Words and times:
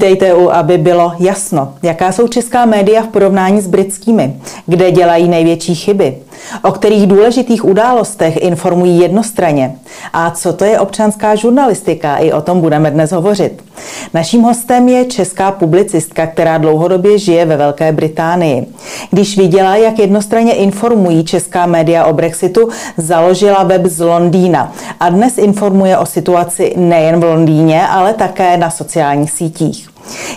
Vítejte 0.00 0.34
u, 0.34 0.50
aby 0.50 0.78
bylo 0.78 1.12
jasno, 1.18 1.74
jaká 1.82 2.12
jsou 2.12 2.28
česká 2.28 2.66
média 2.66 3.02
v 3.02 3.08
porovnání 3.08 3.60
s 3.60 3.66
britskými, 3.66 4.36
kde 4.66 4.90
dělají 4.90 5.28
největší 5.28 5.74
chyby, 5.74 6.16
o 6.62 6.72
kterých 6.72 7.06
důležitých 7.06 7.64
událostech 7.64 8.36
informují 8.36 8.98
jednostranně 8.98 9.76
a 10.12 10.30
co 10.30 10.52
to 10.52 10.64
je 10.64 10.80
občanská 10.80 11.34
žurnalistika, 11.34 12.16
i 12.16 12.32
o 12.32 12.40
tom 12.40 12.60
budeme 12.60 12.90
dnes 12.90 13.12
hovořit. 13.12 13.64
Naším 14.14 14.42
hostem 14.42 14.88
je 14.88 15.04
česká 15.04 15.50
publicistka, 15.52 16.26
která 16.26 16.58
dlouhodobě 16.58 17.18
žije 17.18 17.44
ve 17.44 17.56
Velké 17.56 17.92
Británii. 17.92 18.66
Když 19.10 19.38
viděla, 19.38 19.76
jak 19.76 19.98
jednostranně 19.98 20.54
informují 20.54 21.24
česká 21.24 21.66
média 21.66 22.04
o 22.04 22.12
Brexitu, 22.12 22.68
založila 22.96 23.62
web 23.62 23.86
z 23.86 24.00
Londýna 24.00 24.72
a 25.00 25.08
dnes 25.08 25.38
informuje 25.38 25.98
o 25.98 26.06
situaci 26.06 26.74
nejen 26.76 27.20
v 27.20 27.24
Londýně, 27.24 27.86
ale 27.86 28.14
také 28.14 28.56
na 28.56 28.70
sociálních 28.70 29.30
sítích. 29.30 29.90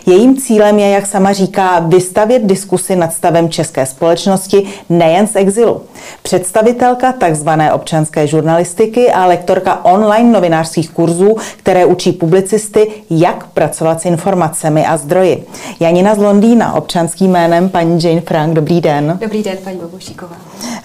Jejím 0.05 0.37
cílem 0.37 0.79
je, 0.79 0.89
jak 0.89 1.05
sama 1.05 1.33
říká, 1.33 1.79
vystavět 1.79 2.45
diskusy 2.45 2.95
nad 2.95 3.13
stavem 3.13 3.49
české 3.49 3.85
společnosti 3.85 4.63
nejen 4.89 5.27
z 5.27 5.35
exilu. 5.35 5.81
Představitelka 6.23 7.13
tzv. 7.13 7.49
občanské 7.73 8.27
žurnalistiky 8.27 9.11
a 9.11 9.25
lektorka 9.25 9.85
online 9.85 10.31
novinářských 10.31 10.89
kurzů, 10.89 11.37
které 11.57 11.85
učí 11.85 12.11
publicisty, 12.11 12.91
jak 13.09 13.47
pracovat 13.47 14.01
s 14.01 14.05
informacemi 14.05 14.85
a 14.85 14.97
zdroji. 14.97 15.45
Janina 15.79 16.15
z 16.15 16.17
Londýna, 16.17 16.73
občanským 16.73 17.31
jménem 17.31 17.69
paní 17.69 18.03
Jane 18.03 18.21
Frank. 18.21 18.53
Dobrý 18.53 18.81
den. 18.81 19.17
Dobrý 19.21 19.43
den, 19.43 19.57
paní 19.63 19.77
Bobušíková. 19.77 20.35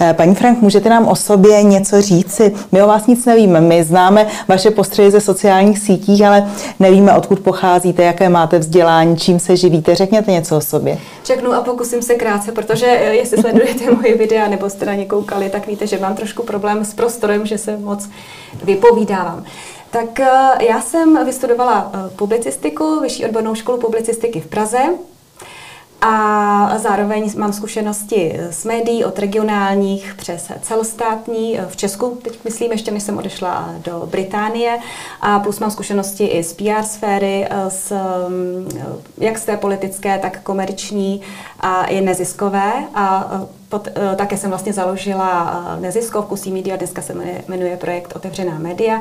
Eh, 0.01 0.15
paní 0.15 0.35
Frank, 0.35 0.63
můžete 0.63 0.89
nám 0.89 1.09
o 1.09 1.17
sobě 1.17 1.63
něco 1.63 2.03
říci? 2.03 2.55
My 2.73 2.83
o 2.83 2.87
vás 2.87 3.07
nic 3.07 3.27
nevíme. 3.27 3.61
My 3.61 3.85
známe 3.85 4.27
vaše 4.49 4.71
postřehy 4.71 5.11
ze 5.11 5.21
sociálních 5.21 5.79
sítích, 5.79 6.23
ale 6.23 6.47
nevíme, 6.81 7.13
odkud 7.13 7.41
pocházíte, 7.41 8.03
jaké 8.03 8.29
máte 8.29 8.59
vzdělání, 8.59 8.68
čím 9.17 9.39
se 9.39 9.57
živíte. 9.57 9.95
Řekněte 9.95 10.33
něco 10.33 10.57
o 10.57 10.61
sobě. 10.61 10.99
Řeknu 11.25 11.53
a 11.53 11.63
pokusím 11.63 12.03
se 12.03 12.15
krátce, 12.15 12.53
protože 12.53 12.87
eh, 12.87 13.15
jestli 13.15 13.41
sledujete 13.41 13.91
moje 13.95 14.17
videa 14.17 14.49
nebo 14.49 14.71
jste 14.71 14.87
na 14.87 14.95
ně 14.95 15.05
koukali, 15.05 15.51
tak 15.51 15.67
víte, 15.67 15.87
že 15.87 15.99
mám 15.99 16.15
trošku 16.15 16.43
problém 16.43 16.85
s 16.85 16.95
prostorem, 16.95 17.47
že 17.47 17.59
se 17.59 17.77
moc 17.77 18.09
vypovídávám. 18.65 19.45
Tak 19.91 20.21
eh, 20.21 20.65
já 20.69 20.81
jsem 20.81 21.25
vystudovala 21.25 21.93
publicistiku, 22.17 23.01
vyšší 23.01 23.25
odbornou 23.25 23.55
školu 23.55 23.79
publicistiky 23.79 24.41
v 24.41 24.47
Praze, 24.47 24.79
a 26.01 26.79
zároveň 26.79 27.31
mám 27.37 27.53
zkušenosti 27.53 28.37
s 28.51 28.65
médií 28.65 29.05
od 29.05 29.19
regionálních 29.19 30.15
přes 30.15 30.53
celostátní 30.63 31.59
v 31.69 31.77
Česku, 31.77 32.19
teď 32.23 32.45
myslím 32.45 32.73
ještě 32.73 32.91
než 32.91 33.03
jsem 33.03 33.19
odešla 33.19 33.75
do 33.85 34.09
Británie. 34.11 34.79
A 35.21 35.39
plus 35.39 35.59
mám 35.59 35.71
zkušenosti 35.71 36.27
i 36.27 36.43
z 36.45 36.53
PR 36.53 36.83
sféry, 36.83 37.49
z, 37.69 37.93
jak 39.19 39.39
z 39.39 39.45
té 39.45 39.57
politické, 39.57 40.19
tak 40.19 40.43
komerční 40.43 41.21
a 41.61 41.85
i 41.85 42.01
neziskové 42.01 42.73
a 42.95 43.31
Pot, 43.69 43.89
eh, 43.89 44.17
také 44.17 44.37
jsem 44.37 44.51
vlastně 44.51 44.73
založila 44.73 45.63
eh, 45.77 45.81
neziskovku 45.81 46.37
C 46.37 46.51
Media, 46.51 46.77
dneska 46.77 47.03
se 47.03 47.15
jmenuje, 47.49 47.77
projekt 47.77 48.17
Otevřená 48.17 48.59
média 48.59 49.01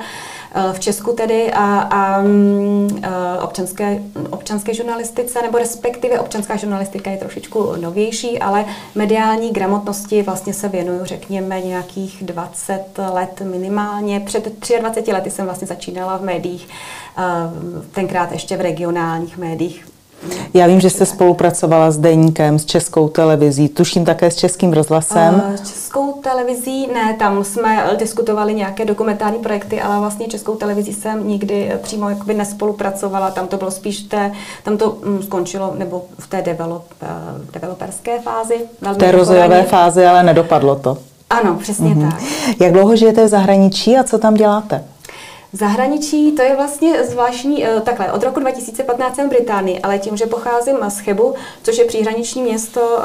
v 0.74 0.80
Česku 0.80 1.14
tedy 1.14 1.52
a, 1.54 1.80
a 1.80 2.22
mm, 2.22 3.04
občanské, 3.42 4.00
občanské 4.30 4.74
žurnalistice, 4.74 5.42
nebo 5.42 5.58
respektive 5.58 6.20
občanská 6.20 6.56
žurnalistika 6.56 7.12
je 7.12 7.18
trošičku 7.18 7.76
novější, 7.76 8.40
ale 8.40 8.66
mediální 8.96 9.52
gramotnosti 9.52 10.24
vlastně 10.24 10.54
se 10.54 10.70
věnuju, 10.70 11.06
řekněme, 11.06 11.62
nějakých 11.62 12.24
20 12.24 12.84
let 13.14 13.42
minimálně. 13.52 14.20
Před 14.20 14.70
23 14.80 15.14
lety 15.14 15.32
jsem 15.32 15.46
vlastně 15.46 15.68
začínala 15.68 16.18
v 16.18 16.24
médiích, 16.24 16.68
tenkrát 17.92 18.32
ještě 18.32 18.58
v 18.58 18.62
regionálních 18.62 19.38
médiích 19.38 19.86
já 20.54 20.68
vím, 20.68 20.80
že 20.80 20.90
jste 20.90 21.06
spolupracovala 21.06 21.92
s 21.92 21.98
Deníkem, 21.98 22.60
s 22.60 22.66
Českou 22.66 23.10
televizí, 23.10 23.70
tuším 23.70 24.06
také 24.06 24.32
s 24.32 24.36
Českým 24.36 24.74
rozhlasem. 24.74 25.44
Uh, 25.50 25.56
Českou 25.56 26.14
televizí 26.14 26.88
ne, 26.94 27.16
tam 27.20 27.44
jsme 27.44 27.90
diskutovali 28.00 28.54
nějaké 28.54 28.86
dokumentární 28.86 29.40
projekty, 29.40 29.82
ale 29.82 30.00
vlastně 30.00 30.28
Českou 30.28 30.56
televizí 30.56 30.94
jsem 30.94 31.28
nikdy 31.28 31.72
přímo 31.82 32.10
jakoby 32.10 32.34
nespolupracovala, 32.34 33.32
tam 33.32 33.48
to 33.48 33.58
bylo 33.58 33.72
spíš 33.72 34.00
té, 34.00 34.32
tam 34.64 34.78
to 34.78 34.92
um, 34.92 35.24
skončilo, 35.24 35.74
nebo 35.78 36.06
v 36.20 36.28
té 36.28 36.42
develop, 36.42 36.86
uh, 37.02 37.08
developerské 37.54 38.22
fázi. 38.22 38.56
V 38.94 38.98
té 38.98 39.12
rozvojové 39.12 39.64
fázi, 39.64 40.06
ale 40.06 40.24
nedopadlo 40.24 40.76
to. 40.76 40.98
Ano, 41.30 41.56
přesně 41.62 41.90
uh-huh. 41.90 42.12
tak. 42.12 42.22
Jak 42.60 42.72
dlouho 42.72 42.96
žijete 42.96 43.26
v 43.26 43.28
zahraničí 43.28 43.98
a 43.98 44.04
co 44.04 44.18
tam 44.18 44.34
děláte? 44.34 44.84
Zahraničí, 45.58 46.32
to 46.32 46.42
je 46.42 46.56
vlastně 46.56 47.04
zvláštní, 47.04 47.66
eh, 47.66 47.82
takhle, 47.82 48.12
od 48.12 48.24
roku 48.24 48.40
2015 48.40 49.16
jsem 49.16 49.28
v 49.28 49.30
Británii, 49.30 49.80
ale 49.80 50.00
tím, 50.00 50.18
že 50.18 50.26
pocházím 50.26 50.78
z 50.88 51.00
Chebu, 51.00 51.34
což 51.64 51.78
je 51.78 51.86
příhraniční 51.86 52.42
město, 52.42 53.02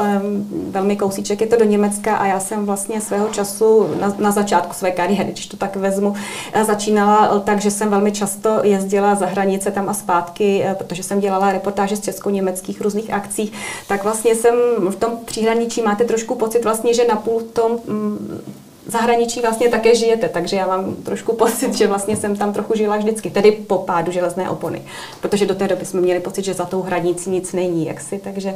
velmi 0.71 0.97
kousíček 0.97 1.41
je 1.41 1.47
to 1.47 1.57
do 1.57 1.65
Německa 1.65 2.17
a 2.17 2.27
já 2.27 2.41
jsem 2.41 2.67
vlastně 2.67 3.01
svého 3.01 3.29
času 3.29 3.89
na, 4.01 4.15
na 4.19 4.31
začátku 4.31 4.75
své 4.75 4.91
kariéry, 4.91 5.33
když 5.33 5.47
to 5.47 5.57
tak 5.57 5.77
vezmu, 5.77 6.15
eh, 6.53 6.65
začínala 6.65 7.39
tak, 7.39 7.61
že 7.61 7.71
jsem 7.71 7.91
velmi 7.91 8.13
často 8.13 8.61
jezdila 8.63 9.15
za 9.15 9.27
hranice 9.27 9.71
tam 9.71 9.89
a 9.89 9.95
zpátky, 9.95 10.63
eh, 10.65 10.75
protože 10.75 11.03
jsem 11.03 11.21
dělala 11.21 11.53
reportáže 11.53 11.97
z 11.97 12.01
česko-německých 12.01 12.81
různých 12.81 13.13
akcí, 13.13 13.53
tak 13.89 14.05
vlastně 14.05 14.35
jsem 14.35 14.55
v 14.91 14.97
tom 14.97 15.13
příhraničí 15.25 15.83
máte 15.83 16.05
trošku 16.05 16.35
pocit 16.35 16.65
vlastně, 16.65 16.95
že 16.95 17.07
napůl 17.09 17.41
tom 17.41 17.73
mm, 17.87 18.41
zahraničí 18.87 19.41
vlastně 19.41 19.69
také 19.69 19.95
žijete, 19.95 20.29
takže 20.29 20.57
já 20.57 20.67
mám 20.67 20.95
trošku 20.95 21.33
pocit, 21.37 21.75
že 21.75 21.87
vlastně 21.87 22.17
jsem 22.17 22.37
tam 22.37 22.53
trochu 22.53 22.77
žila 22.77 22.97
vždycky, 22.97 23.31
tedy 23.31 23.53
po 23.53 23.79
pádu 23.79 24.13
železné 24.13 24.51
opony, 24.51 24.83
protože 25.21 25.47
do 25.47 25.55
té 25.55 25.69
doby 25.69 25.85
jsme 25.85 26.01
měli 26.01 26.21
pocit, 26.21 26.45
že 26.45 26.55
za 26.55 26.65
tou 26.65 26.83
hranicí 26.83 27.31
nic 27.31 27.53
není, 27.53 27.87
jaksi, 27.87 28.21
takže. 28.25 28.55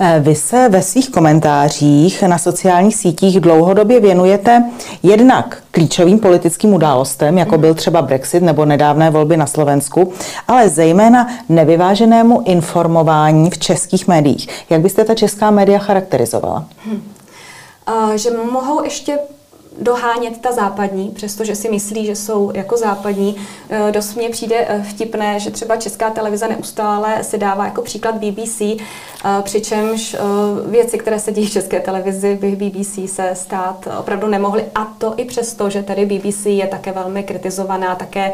Eh, 0.00 0.20
vy 0.20 0.34
se 0.34 0.68
ve 0.68 0.82
svých 0.82 1.10
komentářích 1.10 2.22
na 2.22 2.38
sociálních 2.38 2.96
sítích 2.96 3.40
dlouhodobě 3.40 4.00
věnujete 4.00 4.64
jednak 5.02 5.62
klíčovým 5.70 6.18
politickým 6.18 6.74
událostem, 6.74 7.38
jako 7.38 7.58
byl 7.58 7.74
třeba 7.74 8.02
Brexit 8.02 8.42
nebo 8.42 8.64
nedávné 8.64 9.10
volby 9.10 9.36
na 9.36 9.46
Slovensku, 9.46 10.12
ale 10.48 10.68
zejména 10.68 11.28
nevyváženému 11.48 12.42
informování 12.46 13.50
v 13.50 13.58
českých 13.58 14.08
médiích. 14.08 14.48
Jak 14.70 14.80
byste 14.80 15.04
ta 15.04 15.14
česká 15.14 15.50
média 15.50 15.78
charakterizovala? 15.78 16.64
Hmm 16.86 17.14
že 18.16 18.30
mohou 18.30 18.84
ještě 18.84 19.18
dohánět 19.78 20.40
ta 20.40 20.52
západní, 20.52 21.08
přestože 21.08 21.56
si 21.56 21.70
myslí, 21.70 22.06
že 22.06 22.16
jsou 22.16 22.50
jako 22.54 22.76
západní. 22.76 23.36
E, 23.70 23.92
dost 23.92 24.14
mně 24.14 24.30
přijde 24.30 24.56
e, 24.68 24.82
vtipné, 24.82 25.40
že 25.40 25.50
třeba 25.50 25.76
česká 25.76 26.10
televize 26.10 26.48
neustále 26.48 27.24
se 27.24 27.38
dává 27.38 27.64
jako 27.64 27.82
příklad 27.82 28.14
BBC, 28.14 28.60
e, 28.60 28.78
přičemž 29.42 30.16
věci, 30.66 30.98
které 30.98 31.20
se 31.20 31.32
dějí 31.32 31.46
v 31.46 31.52
české 31.52 31.80
televizi, 31.80 32.38
by 32.40 32.56
BBC 32.56 33.12
se 33.12 33.30
stát 33.32 33.88
opravdu 33.98 34.26
nemohly. 34.26 34.64
A 34.74 34.84
to 34.84 35.14
i 35.16 35.24
přesto, 35.24 35.70
že 35.70 35.82
tady 35.82 36.06
BBC 36.06 36.46
je 36.46 36.66
také 36.66 36.92
velmi 36.92 37.22
kritizovaná, 37.22 37.94
také 37.94 38.32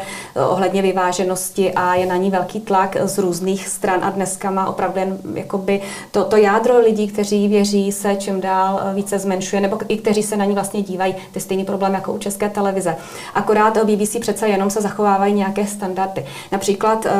ohledně 0.49 0.81
vyváženosti 0.81 1.73
a 1.73 1.95
je 1.95 2.05
na 2.05 2.17
ní 2.17 2.31
velký 2.31 2.59
tlak 2.59 2.97
z 3.03 3.17
různých 3.17 3.67
stran 3.67 4.03
a 4.03 4.09
dneska 4.09 4.51
má 4.51 4.69
opravdu 4.69 4.99
jen 4.99 5.17
jakoby 5.33 5.81
to, 6.11 6.23
to 6.23 6.37
jádro 6.37 6.79
lidí, 6.79 7.07
kteří 7.07 7.47
věří, 7.47 7.91
se 7.91 8.15
čím 8.15 8.41
dál 8.41 8.81
více 8.93 9.19
zmenšuje, 9.19 9.61
nebo 9.61 9.77
i 9.87 9.97
kteří 9.97 10.23
se 10.23 10.37
na 10.37 10.45
ní 10.45 10.53
vlastně 10.53 10.81
dívají 10.81 11.15
ty 11.31 11.39
stejný 11.39 11.63
problém 11.63 11.93
jako 11.93 12.13
u 12.13 12.17
české 12.17 12.49
televize. 12.49 12.95
Akorát 13.33 13.77
BBC 13.85 14.15
přece 14.19 14.47
jenom 14.47 14.69
se 14.69 14.81
zachovávají 14.81 15.33
nějaké 15.33 15.67
standardy. 15.67 16.25
Například 16.51 17.05
eh, 17.05 17.11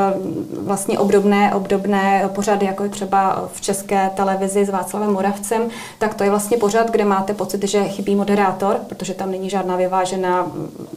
vlastně 0.62 1.00
obdobné, 1.00 1.56
obdobné 1.56 2.30
pořady, 2.36 2.66
jako 2.66 2.84
je 2.84 2.90
třeba 2.90 3.50
v 3.54 3.62
české 3.62 4.10
televizi 4.16 4.66
s 4.66 4.70
Václavem 4.70 5.14
Moravcem, 5.14 5.70
tak 6.00 6.14
to 6.14 6.24
je 6.24 6.30
vlastně 6.30 6.58
pořad, 6.58 6.92
kde 6.92 7.06
máte 7.06 7.34
pocit, 7.34 7.64
že 7.64 7.84
chybí 7.84 8.16
moderátor, 8.16 8.78
protože 8.90 9.14
tam 9.14 9.32
není 9.32 9.50
žádná 9.50 9.76
vyvážená, 9.76 10.52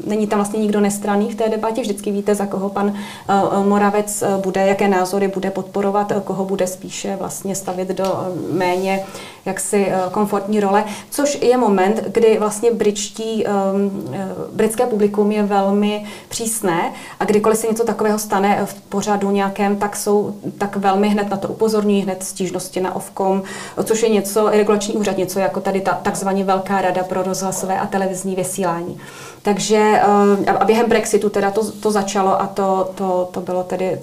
není 0.07 0.27
tam 0.27 0.39
vlastně 0.39 0.61
nikdo 0.61 0.81
nestraný 0.81 1.31
v 1.31 1.35
té 1.35 1.49
debatě, 1.49 1.81
vždycky 1.81 2.11
víte, 2.11 2.35
za 2.35 2.47
koho 2.47 2.69
pan 2.69 2.95
eh, 2.95 3.65
Moravec 3.65 4.23
eh, 4.23 4.27
bude, 4.43 4.67
jaké 4.67 4.89
názory 4.89 5.29
bude 5.29 5.51
podporovat, 5.51 6.13
koho 6.25 6.45
bude 6.45 6.67
spíše 6.67 7.17
vlastně 7.17 7.55
stavit 7.55 7.89
do 7.89 8.35
méně 8.53 9.05
jaksi 9.45 9.93
komfortní 10.11 10.61
role, 10.61 10.85
což 11.11 11.39
je 11.43 11.57
moment, 11.57 12.05
kdy 12.07 12.39
vlastně 12.39 12.71
bridge 12.73 13.04
britští, 13.05 13.45
um, 13.47 14.15
eh, 14.15 14.29
britské 14.53 14.87
publikum 14.87 15.33
je 15.33 15.43
velmi 15.43 16.05
přísné 16.29 16.93
a 17.21 17.25
kdykoliv 17.25 17.59
se 17.59 17.67
něco 17.67 17.85
takového 17.85 18.19
stane 18.19 18.61
v 18.65 18.75
pořadu 18.75 19.31
nějakém, 19.31 19.77
tak 19.77 19.97
jsou 19.97 20.35
tak 20.59 20.77
velmi 20.77 21.09
hned 21.09 21.31
na 21.31 21.37
to 21.37 21.49
upozorní, 21.49 22.03
hned 22.03 22.23
stížnosti 22.23 22.81
na 22.81 22.97
Ovkom, 22.97 23.43
což 23.85 24.03
je 24.03 24.09
něco, 24.09 24.51
regulační 24.51 24.95
úřad, 24.95 25.17
něco 25.17 25.39
jako 25.39 25.61
tady 25.61 25.81
ta 25.81 25.93
takzvaně 26.03 26.45
Velká 26.45 26.81
rada 26.81 27.03
pro 27.05 27.23
rozhlasové 27.23 27.81
a 27.81 27.87
televizní 27.87 28.35
vysílání. 28.35 29.01
Takže 29.43 30.03
eh, 30.47 30.51
a 30.51 30.65
během 30.65 30.89
Brexitu 30.89 31.31
teda 31.31 31.51
to, 31.51 31.73
to 31.73 31.91
začalo 31.91 32.43
a 32.43 32.47
to, 32.47 32.91
to, 32.95 33.29
to 33.33 33.41
bylo 33.41 33.63
tedy, 33.65 34.01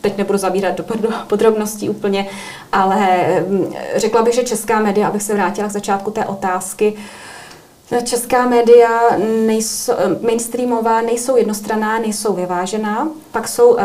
teď 0.00 0.18
nebudu 0.18 0.38
zabírat 0.38 0.74
do 0.76 0.84
podrobností 1.26 1.88
úplně, 1.90 2.26
ale 2.72 3.06
hm, 3.48 3.72
řekla 3.96 4.22
bych, 4.22 4.34
že 4.34 4.42
česká 4.42 4.80
média, 4.80 5.08
abych 5.08 5.22
se 5.22 5.34
vrátila 5.34 5.68
k 5.68 5.72
začátku 5.72 6.10
té 6.10 6.24
otázky, 6.24 6.94
Česká 8.04 8.46
média 8.46 8.88
nejsou, 9.46 9.92
mainstreamová 10.22 11.00
nejsou 11.00 11.36
jednostraná, 11.36 11.98
nejsou 11.98 12.32
vyvážená. 12.32 13.08
Pak 13.32 13.48
jsou 13.48 13.70
uh, 13.70 13.78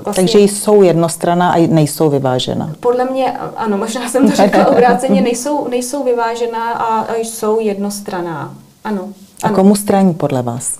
vlastně... 0.00 0.22
Takže 0.22 0.38
jsou 0.38 0.82
jednostraná 0.82 1.52
a 1.52 1.66
nejsou 1.66 2.10
vyvážená. 2.10 2.72
Podle 2.80 3.04
mě, 3.04 3.38
ano, 3.56 3.76
možná 3.78 4.08
jsem 4.08 4.30
to 4.30 4.36
řekla 4.36 4.66
obráceně, 4.72 5.20
nejsou, 5.20 5.68
nejsou 5.68 6.04
vyvážená 6.04 6.72
a 6.72 7.14
jsou 7.14 7.60
jednostraná. 7.60 8.54
Ano. 8.84 9.08
A 9.42 9.46
ano. 9.46 9.54
komu 9.54 9.76
straní 9.76 10.14
podle 10.14 10.42
vás? 10.42 10.78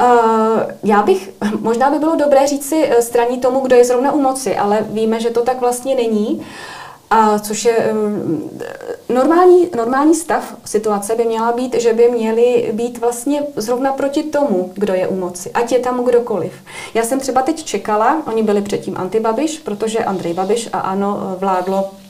Uh, 0.00 0.62
já 0.84 1.02
bych, 1.02 1.30
možná 1.60 1.90
by 1.90 1.98
bylo 1.98 2.16
dobré 2.16 2.46
říct 2.46 2.68
si 2.68 2.90
straní 3.00 3.38
tomu, 3.38 3.60
kdo 3.60 3.76
je 3.76 3.84
zrovna 3.84 4.12
u 4.12 4.20
moci, 4.20 4.56
ale 4.56 4.86
víme, 4.90 5.20
že 5.20 5.30
to 5.30 5.42
tak 5.42 5.60
vlastně 5.60 5.94
není. 5.94 6.36
Uh, 6.36 6.44
a 7.10 7.38
což 7.38 7.64
je 7.64 7.76
eh, 7.76 7.94
normální, 9.14 9.68
normální 9.76 10.14
stav 10.14 10.54
situace 10.64 11.14
by 11.14 11.24
měla 11.24 11.52
být, 11.52 11.74
že 11.74 11.92
by 11.92 12.10
měli 12.10 12.70
být 12.72 12.98
vlastně 12.98 13.42
zrovna 13.56 13.92
proti 13.92 14.22
tomu, 14.22 14.72
kdo 14.74 14.94
je 14.94 15.08
u 15.08 15.16
moci, 15.16 15.50
ať 15.50 15.72
je 15.72 15.78
tam 15.78 16.04
kdokoliv. 16.04 16.52
Já 16.94 17.02
jsem 17.02 17.20
třeba 17.20 17.42
teď 17.42 17.64
čekala, 17.64 18.22
oni 18.26 18.42
byli 18.42 18.62
předtím 18.62 18.96
antibabiš, 18.96 19.58
protože 19.58 19.98
Andrej 19.98 20.34
Babiš 20.34 20.68
a 20.72 20.78
ano 20.80 21.36
vládlo 21.38 21.78
a 21.78 22.05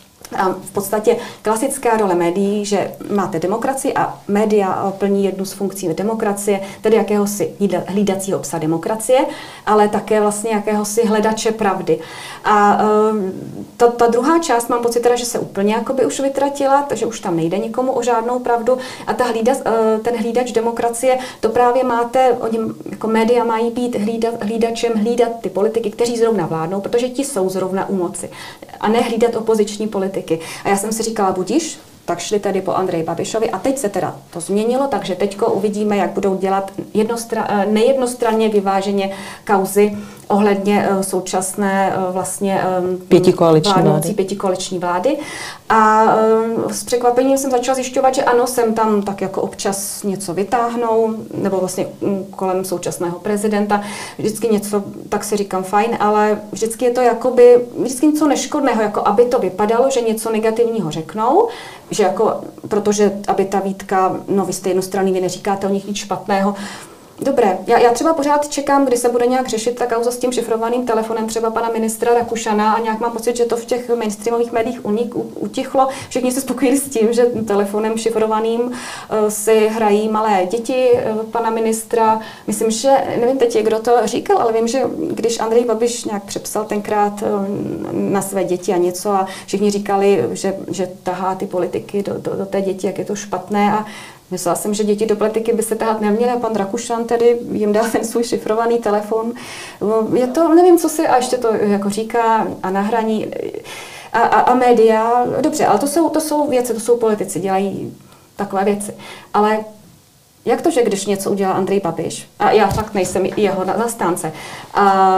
v 0.62 0.70
podstatě 0.70 1.17
klasická 1.43 1.96
role 1.96 2.14
médií, 2.14 2.64
že 2.64 2.93
máte 3.14 3.38
demokracii 3.38 3.94
a 3.94 4.19
média 4.28 4.93
plní 4.99 5.25
jednu 5.25 5.44
z 5.44 5.52
funkcí 5.52 5.88
demokracie, 5.88 6.61
tedy 6.81 6.96
jakéhosi 6.96 7.52
hlídacího 7.87 8.38
psa 8.38 8.58
demokracie, 8.58 9.19
ale 9.67 9.88
také 9.88 10.20
vlastně 10.20 10.50
jakéhosi 10.50 11.06
hledače 11.06 11.52
pravdy. 11.52 11.99
A 12.44 12.78
ehm, 12.81 13.32
ta, 13.76 13.88
ta 13.88 14.06
druhá 14.06 14.38
část, 14.38 14.69
mám 14.69 14.82
pocit 14.82 15.00
teda, 15.00 15.17
že 15.17 15.25
se 15.25 15.38
úplně 15.38 15.75
jakoby 15.75 16.06
už 16.06 16.20
vytratila, 16.20 16.82
takže 16.82 17.06
už 17.06 17.20
tam 17.20 17.37
nejde 17.37 17.58
nikomu 17.58 17.93
o 17.93 18.02
žádnou 18.02 18.38
pravdu 18.38 18.79
a 19.06 19.14
ta 19.14 19.25
hlída, 19.25 19.52
eh, 19.67 19.99
ten 20.02 20.17
hlídač 20.17 20.52
demokracie, 20.52 21.19
to 21.40 21.49
právě 21.49 21.84
máte, 21.84 22.32
oni 22.32 22.58
jako 22.90 23.08
média 23.08 23.44
mají 23.44 23.70
být 23.70 23.96
hlídat, 23.96 24.43
hlídačem, 24.43 24.93
hlídat 24.93 25.29
ty 25.40 25.50
politiky, 25.50 25.90
kteří 25.90 26.17
zrovna 26.17 26.46
vládnou, 26.46 26.81
protože 26.81 27.08
ti 27.08 27.25
jsou 27.25 27.49
zrovna 27.49 27.88
u 27.88 27.94
moci 27.94 28.31
a 28.81 28.88
ne 28.88 29.00
hlídat 29.00 29.37
opoziční 29.37 29.88
politiky. 29.88 30.15
A 30.64 30.68
já 30.68 30.76
jsem 30.76 30.92
si 30.92 31.02
říkala, 31.02 31.32
budíš, 31.32 31.78
tak 32.04 32.18
šli 32.18 32.38
tady 32.40 32.60
po 32.60 32.74
Andreji 32.74 33.04
Babišovi 33.04 33.50
a 33.50 33.58
teď 33.58 33.78
se 33.78 33.88
teda 33.88 34.16
to 34.30 34.40
změnilo, 34.40 34.86
takže 34.86 35.14
teďko 35.14 35.46
uvidíme, 35.46 35.96
jak 35.96 36.10
budou 36.10 36.36
dělat 36.36 36.72
eh, 36.94 37.66
nejednostranně 37.66 38.48
vyváženě 38.48 39.16
kauzy 39.46 39.98
ohledně 40.28 40.88
uh, 40.90 41.00
současné 41.00 41.94
uh, 41.96 42.14
vlastně 42.14 42.61
um, 42.81 42.96
pětikoaliční 42.96 43.82
vlády. 43.82 44.14
pětikoaliční 44.14 44.78
vlády. 44.78 45.19
A 45.69 46.05
s 46.70 46.84
překvapením 46.84 47.38
jsem 47.38 47.50
začala 47.50 47.75
zjišťovat, 47.75 48.14
že 48.14 48.25
ano, 48.25 48.46
jsem 48.46 48.75
tam 48.75 49.02
tak 49.02 49.20
jako 49.20 49.43
občas 49.43 50.02
něco 50.02 50.34
vytáhnou, 50.34 51.14
nebo 51.34 51.56
vlastně 51.56 51.87
um, 52.00 52.25
kolem 52.31 52.64
současného 52.64 53.19
prezidenta, 53.19 53.82
vždycky 54.19 54.49
něco, 54.49 54.84
tak 55.08 55.25
si 55.25 55.37
říkám 55.37 55.62
fajn, 55.62 55.96
ale 56.00 56.40
vždycky 56.52 56.84
je 56.84 56.90
to 56.90 57.00
jakoby, 57.00 57.61
vždycky 57.79 58.06
něco 58.06 58.29
neškodného, 58.29 58.82
jako 58.82 59.02
aby 59.05 59.25
to 59.25 59.38
vypadalo, 59.38 59.90
že 59.90 60.00
něco 60.00 60.32
negativního 60.32 60.90
řeknou, 60.90 61.49
že 61.90 62.02
jako, 62.02 62.40
protože 62.69 63.12
aby 63.29 63.44
ta 63.44 63.61
výtka, 63.61 64.17
no 64.29 64.44
vy 64.44 64.52
jste 64.52 64.70
jednostranný, 64.70 65.12
vy 65.12 65.20
neříkáte 65.20 65.67
o 65.67 65.70
nich 65.70 65.87
nic 65.87 65.96
špatného, 65.96 66.55
Dobré, 67.20 67.58
já, 67.66 67.78
já 67.78 67.92
třeba 67.92 68.14
pořád 68.14 68.48
čekám, 68.48 68.84
kdy 68.84 68.96
se 68.96 69.08
bude 69.08 69.26
nějak 69.26 69.48
řešit 69.48 69.78
ta 69.78 69.86
kauza 69.86 70.10
s 70.10 70.16
tím 70.16 70.32
šifrovaným 70.32 70.86
telefonem 70.86 71.26
třeba 71.26 71.50
pana 71.50 71.68
ministra 71.68 72.14
Rakušana 72.14 72.72
a 72.72 72.80
nějak 72.80 73.00
mám 73.00 73.12
pocit, 73.12 73.36
že 73.36 73.44
to 73.44 73.56
v 73.56 73.64
těch 73.64 73.88
mainstreamových 73.88 74.52
médiích 74.52 74.84
unik, 74.84 75.14
utichlo. 75.34 75.88
Všichni 76.08 76.32
se 76.32 76.40
spokojili 76.40 76.78
s 76.78 76.88
tím, 76.88 77.12
že 77.12 77.26
telefonem 77.46 77.98
šifrovaným 77.98 78.60
uh, 78.60 78.72
si 79.28 79.68
hrají 79.68 80.08
malé 80.08 80.46
děti 80.50 80.90
uh, 80.92 81.22
pana 81.22 81.50
ministra. 81.50 82.20
Myslím, 82.46 82.70
že, 82.70 82.90
nevím 83.20 83.38
teď, 83.38 83.62
kdo 83.62 83.78
to 83.78 83.92
říkal, 84.04 84.38
ale 84.38 84.52
vím, 84.52 84.69
že 84.69 84.82
když 85.10 85.40
Andrej 85.40 85.64
Babiš 85.64 86.04
nějak 86.04 86.24
přepsal 86.24 86.64
tenkrát 86.64 87.22
uh, 87.22 87.28
na 87.92 88.22
své 88.22 88.44
děti 88.44 88.72
a 88.72 88.76
něco 88.76 89.10
a 89.10 89.26
všichni 89.46 89.70
říkali, 89.70 90.24
že, 90.32 90.56
že 90.70 90.90
tahá 91.02 91.34
ty 91.34 91.46
politiky 91.46 92.02
do, 92.02 92.14
do, 92.19 92.36
do 92.36 92.46
té 92.46 92.62
děti, 92.62 92.86
jak 92.86 92.98
je 92.98 93.04
to 93.04 93.14
špatné 93.14 93.72
a 93.72 93.84
Myslela 94.31 94.56
jsem, 94.56 94.75
že 94.75 94.84
děti 94.84 95.06
do 95.06 95.17
politiky 95.17 95.52
by 95.52 95.62
se 95.62 95.75
tahat 95.75 96.00
neměly 96.00 96.32
a 96.32 96.38
pan 96.38 96.55
Rakušan 96.55 97.05
tedy 97.05 97.38
jim 97.52 97.73
dal 97.73 97.84
ten 97.93 98.05
svůj 98.05 98.25
šifrovaný 98.25 98.78
telefon. 98.78 99.32
Je 100.14 100.26
to, 100.26 100.55
nevím, 100.55 100.78
co 100.78 100.88
si, 100.88 101.06
a 101.06 101.17
ještě 101.17 101.38
to 101.38 101.55
jako 101.55 101.90
říká 101.90 102.46
a 102.62 102.70
nahraní 102.70 103.26
a, 104.12 104.19
a, 104.20 104.40
a 104.40 104.55
média, 104.55 105.25
dobře, 105.40 105.67
ale 105.67 105.78
to 105.78 105.87
jsou, 105.87 106.08
to 106.08 106.20
jsou 106.20 106.49
věci, 106.49 106.75
to 106.75 106.81
jsou 106.81 106.96
politici, 106.96 107.40
dělají 107.40 107.96
takové 108.37 108.64
věci. 108.64 108.94
Ale 109.34 109.64
jak 110.44 110.62
to, 110.62 110.70
že 110.70 110.82
když 110.82 111.06
něco 111.06 111.31
udělá 111.31 111.52
Andrej 111.52 111.81
Babiš, 111.81 112.29
a 112.38 112.50
já 112.50 112.67
fakt 112.67 112.94
nejsem 112.94 113.26
jeho 113.26 113.64
zastánce, 113.64 114.32
a, 114.75 115.17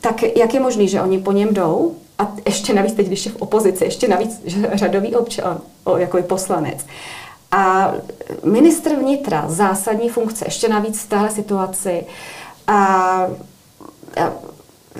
tak 0.00 0.22
jak 0.36 0.54
je 0.54 0.60
možný, 0.60 0.88
že 0.88 1.02
oni 1.02 1.18
po 1.18 1.32
něm 1.32 1.54
jdou 1.54 1.94
a 2.18 2.32
ještě 2.46 2.74
navíc 2.74 2.94
teď, 2.94 3.06
když 3.06 3.26
je 3.26 3.32
v 3.32 3.42
opozici, 3.42 3.84
ještě 3.84 4.08
navíc 4.08 4.42
řadový 4.72 5.16
občan, 5.16 5.60
jako 5.96 6.16
je 6.16 6.22
poslanec, 6.22 6.86
a 7.50 7.94
ministr 8.44 8.96
vnitra, 8.96 9.44
zásadní 9.48 10.08
funkce, 10.08 10.44
ještě 10.44 10.68
navíc 10.68 11.02
v 11.02 11.08
téhle 11.08 11.30
situaci. 11.30 12.06
A, 12.66 12.74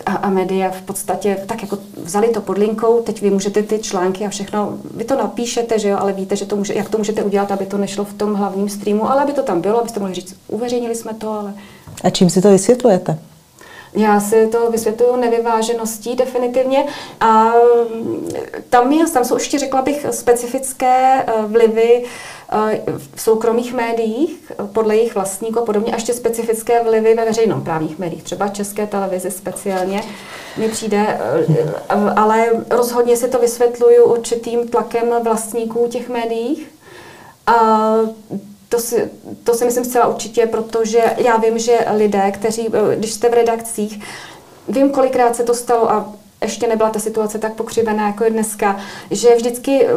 a, 0.06 0.12
a 0.12 0.30
média 0.30 0.70
v 0.70 0.82
podstatě 0.82 1.38
tak 1.46 1.62
jako 1.62 1.78
vzali 2.02 2.28
to 2.28 2.40
pod 2.40 2.58
linkou, 2.58 3.02
teď 3.02 3.22
vy 3.22 3.30
můžete 3.30 3.62
ty 3.62 3.78
články 3.78 4.26
a 4.26 4.28
všechno, 4.28 4.78
vy 4.94 5.04
to 5.04 5.16
napíšete, 5.16 5.78
že 5.78 5.88
jo, 5.88 5.98
ale 6.00 6.12
víte, 6.12 6.36
že 6.36 6.46
to 6.46 6.56
může, 6.56 6.74
jak 6.74 6.88
to 6.88 6.98
můžete 6.98 7.22
udělat, 7.22 7.52
aby 7.52 7.66
to 7.66 7.78
nešlo 7.78 8.04
v 8.04 8.14
tom 8.14 8.34
hlavním 8.34 8.68
streamu, 8.68 9.10
ale 9.10 9.22
aby 9.22 9.32
to 9.32 9.42
tam 9.42 9.60
bylo, 9.60 9.80
abyste 9.80 10.00
mohli 10.00 10.14
říct, 10.14 10.36
uveřejnili 10.48 10.94
jsme 10.94 11.14
to, 11.14 11.30
ale... 11.30 11.54
A 12.04 12.10
čím 12.10 12.30
si 12.30 12.42
to 12.42 12.50
vysvětlujete? 12.50 13.18
Já 13.98 14.20
si 14.20 14.46
to 14.46 14.70
vysvětluju 14.70 15.16
nevyvážeností 15.16 16.16
definitivně 16.16 16.84
a 17.20 17.52
tam, 18.70 18.92
je, 18.92 19.10
tam 19.10 19.24
jsou 19.24 19.34
ještě, 19.34 19.58
řekla 19.58 19.82
bych, 19.82 20.06
specifické 20.10 21.24
eh, 21.26 21.32
vlivy 21.46 22.04
eh, 22.52 22.82
v 23.14 23.20
soukromých 23.20 23.74
médiích, 23.74 24.52
podle 24.72 24.96
jejich 24.96 25.14
vlastníků 25.14 25.58
a 25.58 25.64
podobně, 25.64 25.92
a 25.92 25.94
ještě 25.94 26.12
specifické 26.12 26.84
vlivy 26.84 27.14
ve 27.14 27.24
veřejnoprávních 27.24 27.98
médiích, 27.98 28.22
třeba 28.22 28.48
české 28.48 28.86
televizi 28.86 29.30
speciálně 29.30 30.02
mi 30.56 30.68
přijde, 30.68 31.20
eh, 31.20 31.74
ale 32.16 32.46
rozhodně 32.70 33.16
si 33.16 33.28
to 33.28 33.38
vysvětluju 33.38 34.04
určitým 34.04 34.68
tlakem 34.68 35.08
vlastníků 35.22 35.86
těch 35.88 36.08
médiích. 36.08 36.70
A 37.46 37.94
to 38.68 38.78
si, 38.78 39.10
to 39.44 39.54
si 39.54 39.64
myslím 39.64 39.84
zcela 39.84 40.06
určitě, 40.06 40.46
protože 40.46 41.02
já 41.16 41.36
vím, 41.36 41.58
že 41.58 41.78
lidé, 41.96 42.30
kteří, 42.30 42.68
když 42.96 43.12
jste 43.12 43.28
v 43.28 43.34
redakcích, 43.34 44.04
vím, 44.68 44.90
kolikrát 44.90 45.36
se 45.36 45.44
to 45.44 45.54
stalo 45.54 45.90
a 45.90 46.12
ještě 46.42 46.66
nebyla 46.66 46.90
ta 46.90 46.98
situace 46.98 47.38
tak 47.38 47.54
pokřivená, 47.54 48.06
jako 48.06 48.24
je 48.24 48.30
dneska, 48.30 48.76
že 49.10 49.34
vždycky, 49.36 49.86
eh, 49.86 49.88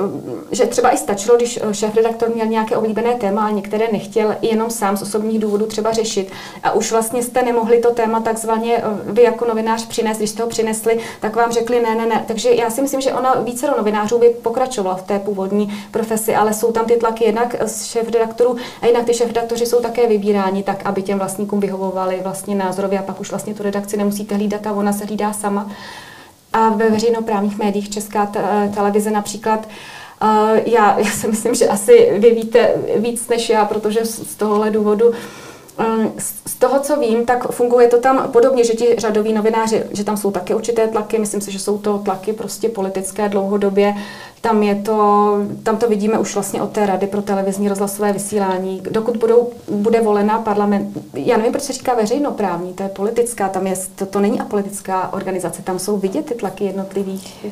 že 0.51 0.65
třeba 0.65 0.89
i 0.89 0.97
stačilo, 0.97 1.37
když 1.37 1.59
eh, 1.61 1.73
šéf-redaktor 1.73 2.29
měl 2.35 2.47
nějaké 2.47 2.77
oblíbené 2.77 3.15
téma, 3.15 3.45
a 3.45 3.51
některé 3.51 3.87
nechtěl 3.91 4.35
jenom 4.41 4.69
sám 4.69 4.97
z 4.97 5.01
osobních 5.01 5.39
důvodů 5.39 5.65
třeba 5.65 5.91
řešit. 5.91 6.31
A 6.63 6.71
už 6.71 6.91
vlastně 6.91 7.23
jste 7.23 7.43
nemohli 7.43 7.79
to 7.79 7.91
téma 7.91 8.19
takzvaně 8.19 8.77
eh, 8.77 8.81
vy 9.05 9.21
jako 9.21 9.45
novinář 9.45 9.87
přinést, 9.87 10.17
když 10.17 10.29
jste 10.29 10.43
ho 10.43 10.49
přinesli, 10.49 10.99
tak 11.19 11.35
vám 11.35 11.51
řekli 11.51 11.81
ne, 11.81 11.95
ne, 11.95 12.05
ne. 12.05 12.25
Takže 12.27 12.51
já 12.51 12.69
si 12.69 12.81
myslím, 12.81 13.01
že 13.01 13.13
ona 13.13 13.33
více 13.33 13.67
novinářů 13.77 14.19
by 14.19 14.29
pokračovala 14.29 14.95
v 14.95 15.03
té 15.03 15.19
původní 15.19 15.73
profesi, 15.91 16.35
ale 16.35 16.53
jsou 16.53 16.71
tam 16.71 16.85
ty 16.85 16.95
tlaky 16.95 17.23
jednak 17.25 17.55
z 17.65 17.85
šéf-redaktorů 17.85 18.55
a 18.81 18.87
jinak 18.87 19.05
ty 19.05 19.13
šéf-redaktoři 19.13 19.65
jsou 19.65 19.81
také 19.81 20.07
vybíráni 20.07 20.63
tak, 20.63 20.85
aby 20.85 21.01
těm 21.01 21.17
vlastníkům 21.17 21.59
vyhovovali 21.59 22.19
vlastně 22.23 22.55
názorově 22.55 22.99
a 22.99 23.03
pak 23.03 23.19
už 23.19 23.29
vlastně 23.29 23.53
tu 23.53 23.63
redakci 23.63 23.97
nemusíte 23.97 24.35
hlídat 24.35 24.67
a 24.67 24.71
ona 24.71 24.93
se 24.93 25.05
hlídá 25.05 25.33
sama. 25.33 25.71
A 26.53 26.69
ve 26.69 26.89
veřejnoprávních 26.89 27.57
médiích 27.57 27.89
Česká 27.89 28.31
televize 28.75 29.11
například 29.11 29.67
já, 30.65 30.99
já 30.99 31.11
si 31.11 31.27
myslím, 31.27 31.55
že 31.55 31.67
asi 31.67 32.11
vy 32.19 32.31
víte 32.31 32.73
víc 32.97 33.27
než 33.27 33.49
já, 33.49 33.65
protože 33.65 34.05
z 34.05 34.35
tohohle 34.35 34.71
důvodu 34.71 35.11
z 36.45 36.55
toho, 36.55 36.79
co 36.79 36.99
vím, 36.99 37.25
tak 37.25 37.51
funguje 37.51 37.87
to 37.87 37.99
tam 37.99 38.31
podobně, 38.31 38.63
že 38.63 38.73
ti 38.73 38.95
řadoví 38.97 39.33
novináři, 39.33 39.83
že 39.91 40.03
tam 40.03 40.17
jsou 40.17 40.31
také 40.31 40.55
určité 40.55 40.87
tlaky, 40.87 41.19
myslím 41.19 41.41
si, 41.41 41.51
že 41.51 41.59
jsou 41.59 41.77
to 41.77 41.97
tlaky 41.97 42.33
prostě 42.33 42.69
politické 42.69 43.29
dlouhodobě, 43.29 43.95
tam, 44.41 44.63
je 44.63 44.75
to, 44.75 45.37
tam 45.63 45.77
to 45.77 45.89
vidíme 45.89 46.19
už 46.19 46.33
vlastně 46.33 46.61
od 46.61 46.71
té 46.71 46.85
Rady 46.85 47.07
pro 47.07 47.21
televizní 47.21 47.69
rozhlasové 47.69 48.13
vysílání. 48.13 48.81
Dokud 48.91 49.17
budou, 49.17 49.49
bude 49.67 50.01
volena 50.01 50.39
parlament, 50.39 50.97
já 51.13 51.37
nevím, 51.37 51.51
proč 51.51 51.63
se 51.63 51.73
říká 51.73 51.95
veřejnoprávní, 51.95 52.73
to 52.73 52.83
je 52.83 52.89
politická, 52.89 53.49
tam 53.49 53.67
je, 53.67 53.75
to, 53.95 54.05
to 54.05 54.19
není 54.19 54.39
apolitická 54.39 55.13
organizace, 55.13 55.61
tam 55.61 55.79
jsou 55.79 55.97
vidět 55.97 56.25
ty 56.25 56.35
tlaky 56.35 56.63
jednotlivých 56.63 57.45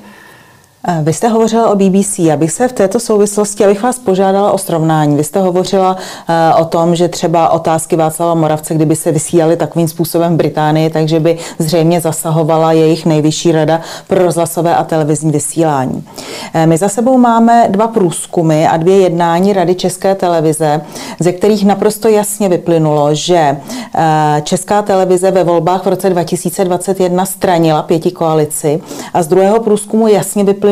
vy 1.01 1.13
jste 1.13 1.27
hovořila 1.27 1.69
o 1.69 1.75
BBC, 1.75 2.19
já 2.19 2.38
bych 2.38 2.51
se 2.51 2.67
v 2.67 2.74
této 2.74 3.00
souvislosti, 3.00 3.65
abych 3.65 3.83
vás 3.83 4.00
požádala 4.00 4.51
o 4.51 4.57
srovnání. 4.57 5.17
Vy 5.17 5.24
jste 5.24 5.39
hovořila 5.39 5.91
uh, 5.95 6.62
o 6.62 6.65
tom, 6.65 6.95
že 6.95 7.07
třeba 7.07 7.50
otázky 7.50 7.95
Václava 7.95 8.33
Moravce, 8.33 8.74
kdyby 8.74 8.95
se 8.95 9.12
vysílaly 9.12 9.57
takovým 9.57 9.88
způsobem 9.88 10.33
v 10.33 10.38
Británii, 10.38 10.89
takže 10.89 11.19
by 11.19 11.38
zřejmě 11.59 12.01
zasahovala 12.01 12.71
jejich 12.71 13.05
nejvyšší 13.05 13.51
rada 13.51 13.81
pro 14.07 14.24
rozhlasové 14.24 14.75
a 14.75 14.83
televizní 14.83 15.31
vysílání. 15.31 16.07
Eh, 16.53 16.65
my 16.65 16.77
za 16.77 16.89
sebou 16.89 17.17
máme 17.17 17.67
dva 17.69 17.88
průzkumy 17.88 18.67
a 18.67 18.77
dvě 18.77 18.98
jednání 18.98 19.53
Rady 19.53 19.75
České 19.75 20.15
televize, 20.15 20.81
ze 21.19 21.31
kterých 21.31 21.65
naprosto 21.65 22.07
jasně 22.07 22.50
vyplynulo, 22.50 23.09
že 23.12 23.57
eh, 23.95 24.41
Česká 24.43 24.81
televize 24.81 25.31
ve 25.31 25.43
volbách 25.43 25.86
v 25.86 25.88
roce 25.88 26.09
2021 26.09 27.25
stranila 27.25 27.81
pěti 27.81 28.12
koalici 28.12 28.81
a 29.13 29.24
z 29.24 29.27
druhého 29.27 29.59
průzkumu 29.59 30.07
jasně 30.07 30.43
vyplynulo, 30.43 30.68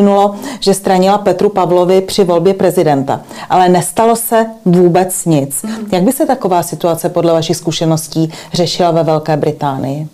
že 0.60 0.74
stranila 0.74 1.18
Petru 1.18 1.50
Pavlovi 1.50 2.02
při 2.02 2.24
volbě 2.24 2.54
prezidenta. 2.54 3.22
Ale 3.50 3.70
nestalo 3.70 4.16
se 4.16 4.46
vůbec 4.66 5.26
nic. 5.26 5.66
Jak 5.92 6.04
by 6.04 6.12
se 6.12 6.26
taková 6.26 6.64
situace 6.64 7.10
podle 7.10 7.34
vašich 7.34 7.58
zkušeností 7.58 8.34
řešila 8.54 8.92
ve 8.92 9.04
Velké 9.04 9.38
Británii? 9.38 10.08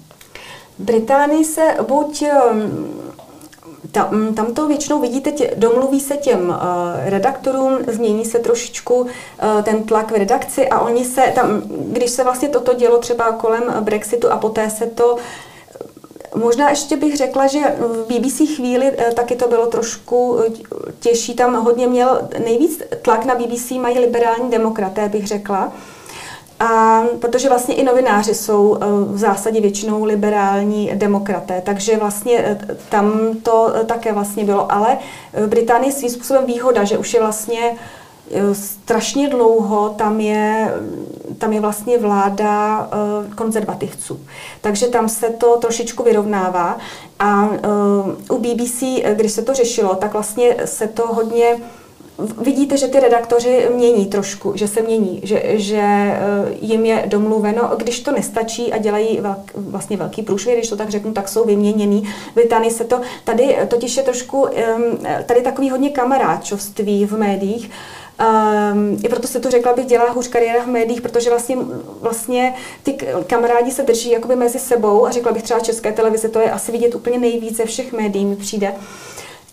Británii 0.80 1.46
se 1.46 1.62
buď 1.88 2.24
tam, 3.92 4.08
mm, 4.12 4.36
tam 4.36 4.54
to 4.54 4.68
většinou 4.68 5.00
vidíte, 5.00 5.32
tě, 5.32 5.54
domluví 5.58 6.00
se 6.00 6.18
těm 6.18 6.50
uh, 6.50 6.56
redaktorům, 7.06 7.78
změní 7.88 8.26
se 8.26 8.40
trošičku 8.40 8.96
uh, 8.96 9.08
ten 9.64 9.84
tlak 9.84 10.12
v 10.12 10.16
redakci 10.16 10.70
a 10.70 10.80
oni 10.80 11.06
se 11.06 11.22
tam, 11.36 11.62
když 11.68 12.10
se 12.10 12.24
vlastně 12.24 12.50
toto 12.50 12.74
dělo 12.74 12.98
třeba 12.98 13.32
kolem 13.32 13.64
Brexitu 13.82 14.32
a 14.32 14.38
poté 14.38 14.70
se 14.70 14.86
to 14.86 15.18
Možná 16.36 16.70
ještě 16.70 16.98
bych 16.98 17.18
řekla, 17.18 17.48
že 17.48 17.60
v 17.80 18.06
BBC 18.08 18.56
chvíli 18.56 18.92
taky 19.16 19.36
to 19.36 19.48
bylo 19.48 19.68
trošku 19.68 20.40
těžší. 21.00 21.34
Tam 21.34 21.64
hodně 21.64 21.88
měl 21.88 22.30
nejvíc 22.44 22.82
tlak 23.02 23.26
na 23.26 23.36
BBC 23.36 23.72
mají 23.72 24.00
liberální 24.00 24.50
demokraté, 24.50 25.10
bych 25.10 25.28
řekla. 25.28 25.74
A 26.60 27.04
protože 27.20 27.50
vlastně 27.50 27.76
i 27.76 27.84
novináři 27.84 28.36
jsou 28.36 28.76
eh, 28.76 28.86
v 29.14 29.18
zásadě 29.18 29.62
většinou 29.62 30.04
liberální 30.04 30.92
demokraté, 30.94 31.62
takže 31.66 31.98
vlastně 31.98 32.38
eh, 32.38 32.78
tam 32.90 33.38
to 33.44 33.74
eh, 33.76 33.84
také 33.86 34.14
vlastně 34.14 34.46
bylo. 34.46 34.72
Ale 34.72 34.98
v 35.34 35.48
Británii 35.48 35.92
svým 35.92 36.10
způsobem 36.10 36.46
výhoda, 36.46 36.84
že 36.84 36.98
už 36.98 37.14
je 37.14 37.20
vlastně 37.20 37.78
strašně 38.54 39.30
dlouho 39.30 39.90
tam 39.90 40.20
je, 40.20 40.74
tam 41.38 41.54
je 41.54 41.62
vlastně 41.62 41.98
vláda 41.98 42.90
konzervativců. 43.36 44.20
Takže 44.62 44.88
tam 44.88 45.10
se 45.10 45.30
to 45.30 45.58
trošičku 45.58 46.04
vyrovnává. 46.04 46.78
A 47.20 47.50
u 48.30 48.38
BBC, 48.38 48.84
když 49.14 49.32
se 49.32 49.42
to 49.42 49.54
řešilo, 49.54 49.96
tak 49.96 50.14
vlastně 50.14 50.56
se 50.66 50.88
to 50.88 51.08
hodně 51.08 51.58
vidíte, 52.42 52.78
že 52.78 52.88
ty 52.88 53.00
redaktoři 53.00 53.70
mění 53.76 54.06
trošku, 54.06 54.54
že 54.56 54.68
se 54.68 54.82
mění, 54.82 55.22
že, 55.24 55.44
že 55.46 55.82
eh, 55.82 56.20
jim 56.62 56.86
je 56.86 57.04
domluveno, 57.08 57.72
když 57.78 58.00
to 58.00 58.12
nestačí 58.12 58.74
a 58.74 58.78
dělají 58.78 59.20
velk, 59.22 59.52
vlastně 59.56 59.98
velký 59.98 60.22
průšvih, 60.22 60.58
když 60.58 60.70
to 60.70 60.76
tak 60.76 60.90
řeknu, 60.90 61.12
tak 61.14 61.30
jsou 61.30 61.46
vyměněný. 61.46 62.04
V 62.32 62.36
Británii 62.36 62.72
se 62.72 62.84
to, 62.84 63.02
tady 63.24 63.58
totiž 63.68 63.98
je 63.98 64.04
trošku, 64.04 64.48
tady 65.26 65.42
takový 65.42 65.70
hodně 65.70 65.90
kamarádčovství 65.90 67.06
v 67.06 67.18
médiích, 67.18 67.72
Um, 68.20 69.00
I 69.04 69.10
proto 69.10 69.28
se 69.28 69.40
to 69.40 69.52
řekla, 69.52 69.74
bych 69.74 69.86
dělala 69.86 70.12
hůř 70.12 70.28
kariéra 70.28 70.64
v 70.64 70.68
médiích, 70.68 71.02
protože 71.02 71.30
vlastně, 71.30 71.58
vlastně 72.02 72.54
ty 72.84 72.98
kamarádi 73.28 73.72
se 73.72 73.84
drží 73.84 74.12
jakoby 74.12 74.36
mezi 74.36 74.60
sebou 74.60 75.06
a 75.06 75.12
řekla 75.12 75.32
bych 75.32 75.44
třeba 75.44 75.60
České 75.60 75.92
televize, 75.92 76.30
to 76.30 76.40
je 76.40 76.52
asi 76.52 76.72
vidět 76.72 76.96
úplně 76.96 77.20
nejvíce 77.20 77.66
všech 77.66 77.94
médií 77.94 78.26
mi 78.26 78.36
přijde. 78.36 78.70
Uh, 78.72 78.84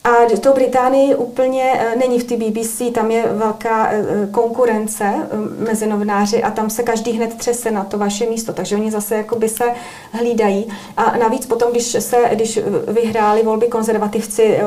a 0.04 0.38
to 0.40 0.52
Británii 0.52 1.14
úplně 1.14 1.72
eh, 1.74 1.96
není 1.96 2.18
v 2.18 2.24
té 2.24 2.36
BBC, 2.36 2.82
tam 2.94 3.10
je 3.10 3.24
velká 3.32 3.88
eh, 3.90 4.04
konkurence 4.30 5.04
eh, 5.04 5.64
mezi 5.64 5.86
novináři 5.86 6.42
a 6.42 6.50
tam 6.50 6.70
se 6.70 6.82
každý 6.82 7.12
hned 7.12 7.34
třese 7.34 7.70
na 7.70 7.84
to 7.84 7.98
vaše 7.98 8.26
místo, 8.26 8.52
takže 8.52 8.76
oni 8.76 8.90
zase 8.90 9.14
jakoby 9.16 9.48
se 9.48 9.64
hlídají. 10.12 10.66
A 10.96 11.16
navíc 11.18 11.46
potom, 11.46 11.70
když, 11.70 11.96
se, 11.98 12.16
když 12.32 12.58
vyhráli 12.88 13.42
volby 13.42 13.66
konzervativci 13.66 14.58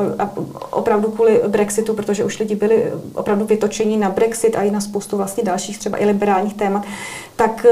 opravdu 0.71 1.11
kvůli 1.11 1.41
Brexitu, 1.47 1.93
protože 1.93 2.25
už 2.25 2.39
lidi 2.39 2.55
byli 2.55 2.93
opravdu 3.13 3.45
vytočení 3.45 3.97
na 3.97 4.09
Brexit 4.09 4.55
a 4.55 4.61
i 4.61 4.71
na 4.71 4.81
spoustu 4.81 5.17
vlastně 5.17 5.43
dalších 5.43 5.79
třeba 5.79 6.01
i 6.01 6.05
liberálních 6.05 6.53
témat, 6.53 6.83
tak 7.35 7.65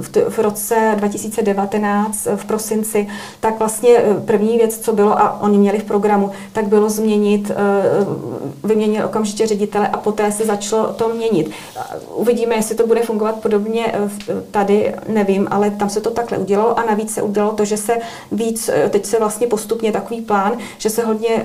v, 0.00 0.08
t- 0.08 0.24
v 0.28 0.38
roce 0.38 0.94
2019 0.96 2.28
v 2.36 2.44
prosinci, 2.44 3.08
tak 3.40 3.58
vlastně 3.58 3.98
první 4.24 4.56
věc, 4.58 4.78
co 4.78 4.92
bylo 4.92 5.20
a 5.20 5.40
oni 5.40 5.58
měli 5.58 5.78
v 5.78 5.84
programu, 5.84 6.30
tak 6.52 6.64
bylo 6.64 6.79
bylo 6.80 6.90
změnit, 6.90 7.50
eh, 7.50 7.56
vyměnil 8.64 9.06
okamžitě 9.06 9.46
ředitele 9.46 9.88
a 9.88 9.96
poté 9.96 10.32
se 10.32 10.46
začalo 10.46 10.92
to 10.92 11.08
měnit. 11.08 11.50
Uvidíme, 12.14 12.54
jestli 12.54 12.74
to 12.74 12.86
bude 12.86 13.02
fungovat 13.02 13.34
podobně 13.42 13.86
eh, 13.86 14.10
tady, 14.50 14.94
nevím, 15.08 15.48
ale 15.50 15.70
tam 15.70 15.90
se 15.90 16.00
to 16.00 16.10
takhle 16.10 16.38
udělalo 16.38 16.78
a 16.78 16.82
navíc 16.82 17.14
se 17.14 17.22
udělalo 17.22 17.52
to, 17.52 17.64
že 17.64 17.76
se 17.76 17.96
víc, 18.32 18.68
eh, 18.68 18.88
teď 18.90 19.06
se 19.06 19.18
vlastně 19.18 19.46
postupně 19.46 19.92
takový 19.92 20.20
plán, 20.20 20.52
že 20.78 20.90
se 20.90 21.04
hodně 21.04 21.44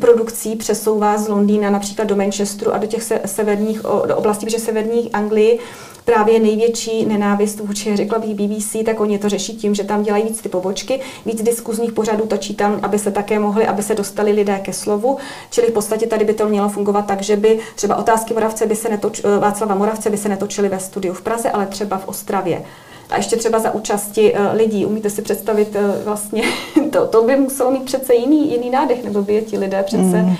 produkcí 0.00 0.56
přesouvá 0.56 1.18
z 1.18 1.28
Londýna 1.28 1.70
například 1.70 2.08
do 2.08 2.16
Manchesteru 2.16 2.74
a 2.74 2.78
do 2.78 2.86
těch 2.86 3.12
severních, 3.26 3.82
do 3.82 4.16
oblastí, 4.16 4.46
protože 4.46 4.58
severní 4.58 5.10
Anglii 5.12 5.60
právě 6.04 6.40
největší 6.40 7.06
nenávist 7.06 7.60
vůči, 7.60 7.96
řekla 7.96 8.18
bych 8.18 8.34
BBC, 8.34 8.76
tak 8.84 9.00
oni 9.00 9.18
to 9.18 9.28
řeší 9.28 9.56
tím, 9.56 9.74
že 9.74 9.84
tam 9.84 10.02
dělají 10.02 10.24
víc 10.24 10.40
ty 10.40 10.48
pobočky, 10.48 11.00
víc 11.26 11.42
diskuzních 11.42 11.92
pořadů 11.92 12.26
točí 12.26 12.54
tam, 12.54 12.78
aby 12.82 12.98
se 12.98 13.10
také 13.10 13.38
mohli, 13.38 13.66
aby 13.66 13.82
se 13.82 13.94
dostali 13.94 14.32
lidé 14.32 14.58
ke 14.58 14.72
slovu. 14.72 15.18
Čili 15.50 15.66
v 15.66 15.72
podstatě 15.72 16.06
tady 16.06 16.24
by 16.24 16.34
to 16.34 16.48
mělo 16.48 16.68
fungovat 16.68 17.06
tak, 17.06 17.22
že 17.22 17.36
by 17.36 17.58
třeba 17.74 17.96
otázky 17.96 18.34
Moravce 18.34 18.66
by 18.66 18.76
se 18.76 18.88
netoč, 18.88 19.22
eh, 19.24 19.38
Václava 19.38 19.74
Moravce 19.74 20.10
by 20.10 20.16
se 20.16 20.28
netočily 20.28 20.68
ve 20.68 20.80
studiu 20.80 21.14
v 21.14 21.22
Praze, 21.22 21.50
ale 21.50 21.66
třeba 21.66 21.98
v 21.98 22.08
Ostravě. 22.08 22.64
A 23.10 23.16
ještě 23.16 23.36
třeba 23.36 23.58
za 23.58 23.74
účasti 23.74 24.34
uh, 24.34 24.40
lidí. 24.52 24.86
Umíte 24.86 25.10
si 25.10 25.22
představit 25.22 25.76
uh, 25.76 26.04
vlastně, 26.04 26.42
to, 26.90 27.06
to 27.06 27.22
by 27.22 27.36
muselo 27.36 27.70
mít 27.70 27.84
přece 27.84 28.14
jiný, 28.14 28.52
jiný 28.52 28.70
nádech, 28.70 29.04
nebo 29.04 29.22
by 29.22 29.34
je 29.34 29.42
ti 29.42 29.58
lidé 29.58 29.82
přece 29.82 30.22
mm. 30.22 30.36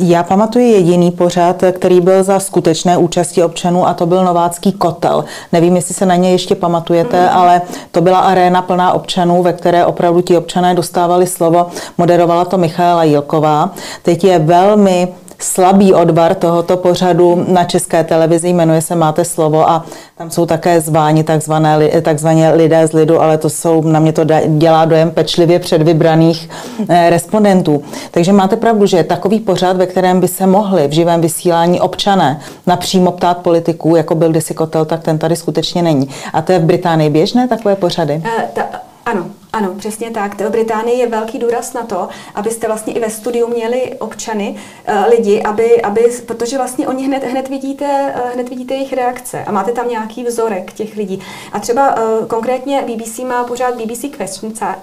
Já 0.00 0.22
pamatuji 0.22 0.72
jediný 0.72 1.10
pořad, 1.10 1.64
který 1.72 2.00
byl 2.00 2.22
za 2.22 2.40
skutečné 2.40 2.96
účasti 2.96 3.42
občanů 3.42 3.88
a 3.88 3.94
to 3.94 4.06
byl 4.06 4.24
Novácký 4.24 4.72
kotel. 4.72 5.24
Nevím, 5.52 5.76
jestli 5.76 5.94
se 5.94 6.06
na 6.06 6.16
ně 6.16 6.32
ještě 6.32 6.54
pamatujete, 6.54 7.22
mm. 7.22 7.28
ale 7.32 7.62
to 7.90 8.00
byla 8.00 8.18
aréna 8.18 8.62
plná 8.62 8.92
občanů, 8.92 9.42
ve 9.42 9.52
které 9.52 9.86
opravdu 9.86 10.20
ti 10.20 10.36
občané 10.36 10.74
dostávali 10.74 11.26
slovo. 11.26 11.66
Moderovala 11.98 12.44
to 12.44 12.58
Michaela 12.58 13.04
Jilková. 13.04 13.70
Teď 14.02 14.24
je 14.24 14.38
velmi 14.38 15.08
slabý 15.38 15.94
odvar 15.94 16.34
tohoto 16.34 16.76
pořadu 16.76 17.44
na 17.48 17.64
české 17.64 18.04
televizi, 18.04 18.48
jmenuje 18.48 18.80
se 18.80 18.94
Máte 18.94 19.24
slovo 19.24 19.70
a 19.70 19.84
tam 20.16 20.30
jsou 20.30 20.46
také 20.46 20.80
zváni 20.80 21.24
takzvané, 21.24 21.88
takzvané 22.02 22.54
lidé 22.54 22.86
z 22.86 22.92
lidu, 22.92 23.20
ale 23.22 23.38
to 23.38 23.50
jsou, 23.50 23.82
na 23.82 24.00
mě 24.00 24.12
to 24.12 24.24
dělá 24.46 24.84
dojem 24.84 25.10
pečlivě 25.10 25.58
předvybraných 25.58 26.50
eh, 26.88 27.10
respondentů. 27.10 27.82
Takže 28.10 28.32
máte 28.32 28.56
pravdu, 28.56 28.86
že 28.86 28.96
je 28.96 29.04
takový 29.04 29.40
pořad, 29.40 29.76
ve 29.76 29.86
kterém 29.86 30.20
by 30.20 30.28
se 30.28 30.46
mohli 30.46 30.88
v 30.88 30.92
živém 30.92 31.20
vysílání 31.20 31.80
občané 31.80 32.40
napřímo 32.66 33.12
ptát 33.12 33.38
politiků, 33.38 33.96
jako 33.96 34.14
byl 34.14 34.30
kdysi 34.30 34.54
kotel, 34.54 34.84
tak 34.84 35.02
ten 35.02 35.18
tady 35.18 35.36
skutečně 35.36 35.82
není. 35.82 36.08
A 36.32 36.42
to 36.42 36.52
je 36.52 36.58
v 36.58 36.64
Británii 36.64 37.10
běžné 37.10 37.48
takové 37.48 37.76
pořady? 37.76 38.14
Uh, 38.14 38.42
ta, 38.52 38.62
ano, 39.06 39.26
ano, 39.58 39.74
přesně 39.74 40.10
tak. 40.10 40.40
V 40.40 40.50
Británii 40.50 40.98
je 40.98 41.08
velký 41.08 41.38
důraz 41.38 41.72
na 41.72 41.82
to, 41.82 42.08
abyste 42.34 42.66
vlastně 42.66 42.92
i 42.92 43.00
ve 43.00 43.10
studiu 43.10 43.48
měli 43.48 43.94
občany, 43.98 44.56
uh, 44.88 44.94
lidi, 45.10 45.42
aby, 45.42 45.82
aby, 45.82 46.00
protože 46.26 46.56
vlastně 46.56 46.88
oni 46.88 47.06
hned, 47.06 47.24
hned, 47.24 47.48
vidíte, 47.48 48.14
uh, 48.16 48.32
hned 48.34 48.48
vidíte 48.48 48.74
jejich 48.74 48.92
reakce 48.92 49.44
a 49.44 49.52
máte 49.52 49.72
tam 49.72 49.88
nějaký 49.88 50.24
vzorek 50.24 50.72
těch 50.72 50.96
lidí. 50.96 51.22
A 51.52 51.60
třeba 51.60 51.96
uh, 51.96 52.26
konkrétně 52.26 52.82
BBC 52.82 53.18
má 53.18 53.44
pořád 53.44 53.74
BBC 53.74 54.04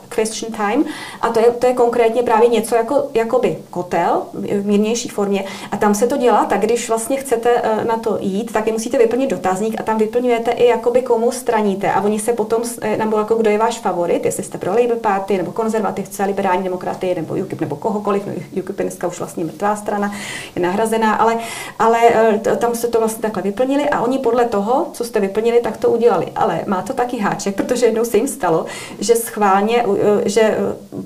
Question, 0.09 0.51
Time 0.57 0.85
a 1.21 1.29
to 1.29 1.39
je, 1.39 1.51
to 1.51 1.67
je 1.67 1.73
konkrétně 1.73 2.23
právě 2.23 2.49
něco 2.49 2.75
jako 2.75 3.09
jakoby 3.13 3.57
kotel 3.69 4.21
v 4.33 4.65
mírnější 4.65 5.09
formě 5.09 5.45
a 5.71 5.77
tam 5.77 5.95
se 5.95 6.07
to 6.07 6.17
dělá 6.17 6.45
tak, 6.45 6.61
když 6.61 6.89
vlastně 6.89 7.17
chcete 7.17 7.61
na 7.87 7.97
to 7.97 8.17
jít, 8.21 8.53
tak 8.53 8.65
vy 8.65 8.71
musíte 8.71 8.97
vyplnit 8.97 9.29
dotazník 9.29 9.79
a 9.79 9.83
tam 9.83 9.97
vyplňujete 9.97 10.51
i 10.51 10.65
jakoby 10.65 11.01
komu 11.01 11.31
straníte 11.31 11.91
a 11.91 12.01
oni 12.01 12.19
se 12.19 12.33
potom, 12.33 12.63
nebo 12.97 13.17
jako 13.17 13.35
kdo 13.35 13.49
je 13.49 13.57
váš 13.57 13.79
favorit, 13.79 14.25
jestli 14.25 14.43
jste 14.43 14.57
pro 14.65 14.73
Labour 14.81 14.97
Party, 14.97 15.37
nebo 15.37 15.51
konzervativce, 15.51 16.23
liberální 16.23 16.63
demokraty, 16.63 17.15
nebo 17.15 17.33
UKIP, 17.33 17.61
nebo 17.61 17.75
kohokoliv. 17.75 18.25
No, 18.25 18.33
UKIP 18.61 18.79
je 18.79 18.85
dneska 18.85 19.07
už 19.07 19.19
vlastně 19.19 19.45
mrtvá 19.45 19.75
strana, 19.75 20.11
je 20.55 20.61
nahrazená, 20.61 21.13
ale, 21.13 21.37
ale 21.79 21.99
eh, 22.03 22.55
tam 22.55 22.75
se 22.75 22.87
to 22.87 22.99
vlastně 22.99 23.21
takhle 23.21 23.43
vyplnili 23.43 23.89
a 23.89 24.01
oni 24.01 24.17
podle 24.19 24.45
toho, 24.45 24.87
co 24.93 25.03
jste 25.03 25.19
vyplnili, 25.19 25.61
tak 25.61 25.77
to 25.77 25.89
udělali. 25.89 26.27
Ale 26.35 26.61
má 26.65 26.81
to 26.81 26.93
taky 26.93 27.17
háček, 27.17 27.55
protože 27.55 27.85
jednou 27.85 28.05
se 28.05 28.17
jim 28.17 28.27
stalo, 28.27 28.65
že 28.99 29.15
schválně, 29.15 29.83
eh, 29.83 30.29
že, 30.29 30.41
eh, 30.41 30.57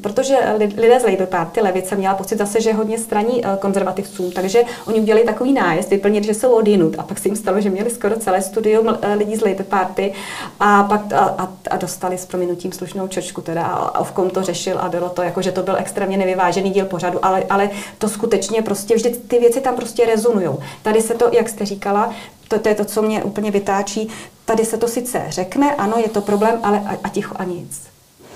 protože 0.02 0.38
lidé 0.78 1.00
z 1.00 1.04
Labour 1.04 1.28
Party, 1.28 1.62
levice, 1.62 1.96
měla 1.96 2.16
pocit 2.16 2.38
zase, 2.38 2.62
že 2.62 2.74
hodně 2.74 2.98
straní 2.98 3.44
konzervativcům, 3.60 4.32
takže 4.32 4.64
oni 4.88 5.00
udělali 5.00 5.26
takový 5.26 5.54
nájezd, 5.54 5.90
vyplnili, 5.90 6.26
že 6.26 6.34
jsou 6.34 6.52
odinut 6.52 6.96
a 6.98 7.04
pak 7.04 7.20
se 7.20 7.28
jim 7.28 7.36
stalo, 7.36 7.62
že 7.62 7.70
měli 7.70 7.90
skoro 7.90 8.20
celé 8.20 8.42
studium 8.42 8.98
lidí 9.16 9.36
z 9.36 9.42
Labour 9.42 9.66
Party 9.66 10.14
a 10.60 10.84
pak 10.84 11.14
a, 11.14 11.18
a, 11.18 11.50
a 11.72 11.78
dostali 11.78 12.18
s 12.18 12.26
prominutím 12.26 12.72
slušnou 12.72 13.08
čočku 13.08 13.39
teda 13.42 13.64
a 13.64 14.00
Ovkom 14.00 14.30
to 14.30 14.44
řešil 14.44 14.80
a 14.80 14.90
bylo 14.90 15.10
to 15.10 15.22
jako, 15.22 15.42
že 15.42 15.52
to 15.52 15.64
byl 15.64 15.76
extrémně 15.78 16.18
nevyvážený 16.18 16.70
díl 16.70 16.86
pořadu, 16.86 17.26
ale, 17.26 17.44
ale 17.50 17.70
to 17.98 18.10
skutečně 18.10 18.62
prostě 18.62 18.96
vždy 18.96 19.10
ty 19.10 19.40
věci 19.40 19.62
tam 19.62 19.76
prostě 19.76 20.06
rezonují. 20.06 20.50
Tady 20.82 21.02
se 21.02 21.14
to, 21.14 21.30
jak 21.32 21.50
jste 21.50 21.66
říkala, 21.66 22.14
to, 22.48 22.60
to 22.60 22.70
je 22.70 22.76
to, 22.76 22.86
co 22.86 23.02
mě 23.02 23.24
úplně 23.24 23.52
vytáčí, 23.52 24.10
tady 24.46 24.66
se 24.66 24.78
to 24.78 24.88
sice 24.88 25.22
řekne, 25.30 25.76
ano, 25.76 25.94
je 25.98 26.10
to 26.10 26.22
problém, 26.22 26.60
ale 26.64 26.80
a, 26.80 26.98
a 27.04 27.10
ticho 27.10 27.36
a 27.40 27.44
nic. 27.44 27.82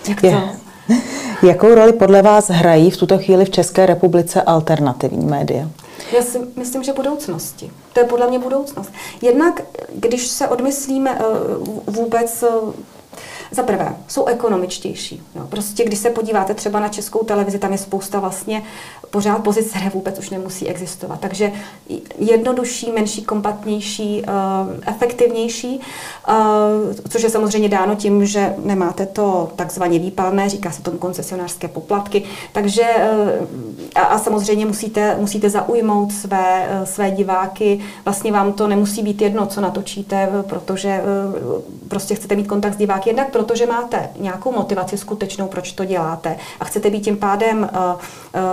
Jak 0.09 0.21
to? 0.21 0.27
Jakou 1.47 1.75
roli 1.75 1.93
podle 1.93 2.21
vás 2.21 2.49
hrají 2.49 2.91
v 2.91 2.97
tuto 2.97 3.17
chvíli 3.17 3.45
v 3.45 3.49
České 3.49 3.85
republice 3.85 4.41
alternativní 4.41 5.25
média? 5.25 5.69
Já 6.11 6.21
si 6.21 6.39
myslím, 6.55 6.83
že 6.83 6.93
budoucnosti. 6.93 7.71
To 7.93 7.99
je 7.99 8.05
podle 8.05 8.27
mě 8.27 8.39
budoucnost. 8.39 8.91
Jednak, 9.21 9.61
když 9.95 10.27
se 10.27 10.47
odmyslíme 10.47 11.17
eh, 11.19 11.23
vůbec 11.87 12.43
eh, 12.43 12.47
za 13.53 13.63
prvé, 13.63 13.95
jsou 14.07 14.25
ekonomičtější. 14.25 15.23
No, 15.35 15.47
prostě 15.47 15.85
když 15.85 15.99
se 15.99 16.09
podíváte 16.09 16.53
třeba 16.53 16.79
na 16.79 16.87
českou 16.87 17.19
televizi, 17.23 17.59
tam 17.59 17.71
je 17.71 17.77
spousta 17.77 18.19
vlastně 18.19 18.63
pořád 19.09 19.43
pozic, 19.43 19.69
které 19.69 19.89
vůbec 19.89 20.19
už 20.19 20.29
nemusí 20.29 20.67
existovat. 20.67 21.19
Takže 21.19 21.51
jednodušší, 22.19 22.91
menší, 22.91 23.23
kompatnější, 23.23 24.21
uh, 24.21 24.73
efektivnější, 24.85 25.79
uh, 26.29 26.33
což 27.09 27.23
je 27.23 27.29
samozřejmě 27.29 27.69
dáno 27.69 27.95
tím, 27.95 28.25
že 28.25 28.53
nemáte 28.63 29.05
to 29.05 29.51
takzvaně 29.55 29.99
výpalné, 29.99 30.49
říká 30.49 30.71
se 30.71 30.81
tomu 30.81 30.97
koncesionářské 30.97 31.67
poplatky, 31.67 32.23
takže 32.51 32.83
uh, 33.41 33.47
a, 33.95 34.01
a 34.01 34.19
samozřejmě 34.19 34.65
musíte, 34.65 35.17
musíte 35.19 35.49
zaujmout 35.49 36.13
své, 36.13 36.81
své 36.83 37.11
diváky, 37.11 37.79
vlastně 38.05 38.31
vám 38.31 38.53
to 38.53 38.67
nemusí 38.67 39.03
být 39.03 39.21
jedno, 39.21 39.45
co 39.45 39.61
natočíte, 39.61 40.29
protože 40.49 41.01
prostě 41.87 42.15
chcete 42.15 42.35
mít 42.35 42.47
kontakt 42.47 42.73
s 42.73 42.77
diváky, 42.77 43.09
jednak 43.09 43.29
protože 43.43 43.65
máte 43.65 44.09
nějakou 44.19 44.51
motivaci 44.51 44.97
skutečnou, 44.97 45.47
proč 45.47 45.71
to 45.71 45.85
děláte 45.85 46.37
a 46.59 46.65
chcete 46.65 46.89
být 46.89 47.01
tím 47.01 47.17
pádem 47.17 47.57
uh, 47.59 47.65
uh, 47.65 47.99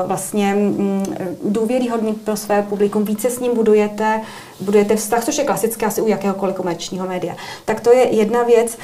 vlastně 0.07 0.55
um, 0.55 1.05
důvěryhodný 1.45 2.13
pro 2.13 2.37
své 2.37 2.63
publikum, 2.63 3.05
více 3.05 3.31
s 3.31 3.41
ním 3.41 3.55
budujete, 3.55 4.21
budujete 4.61 4.97
vztah, 4.97 5.25
což 5.25 5.39
je 5.39 5.45
klasické 5.45 5.87
asi 5.87 6.03
u 6.03 6.07
jakéhokoliv 6.07 6.57
komerčního 6.57 7.07
média. 7.07 7.37
Tak 7.65 7.81
to 7.81 7.93
je 7.93 8.15
jedna 8.15 8.43
věc. 8.43 8.79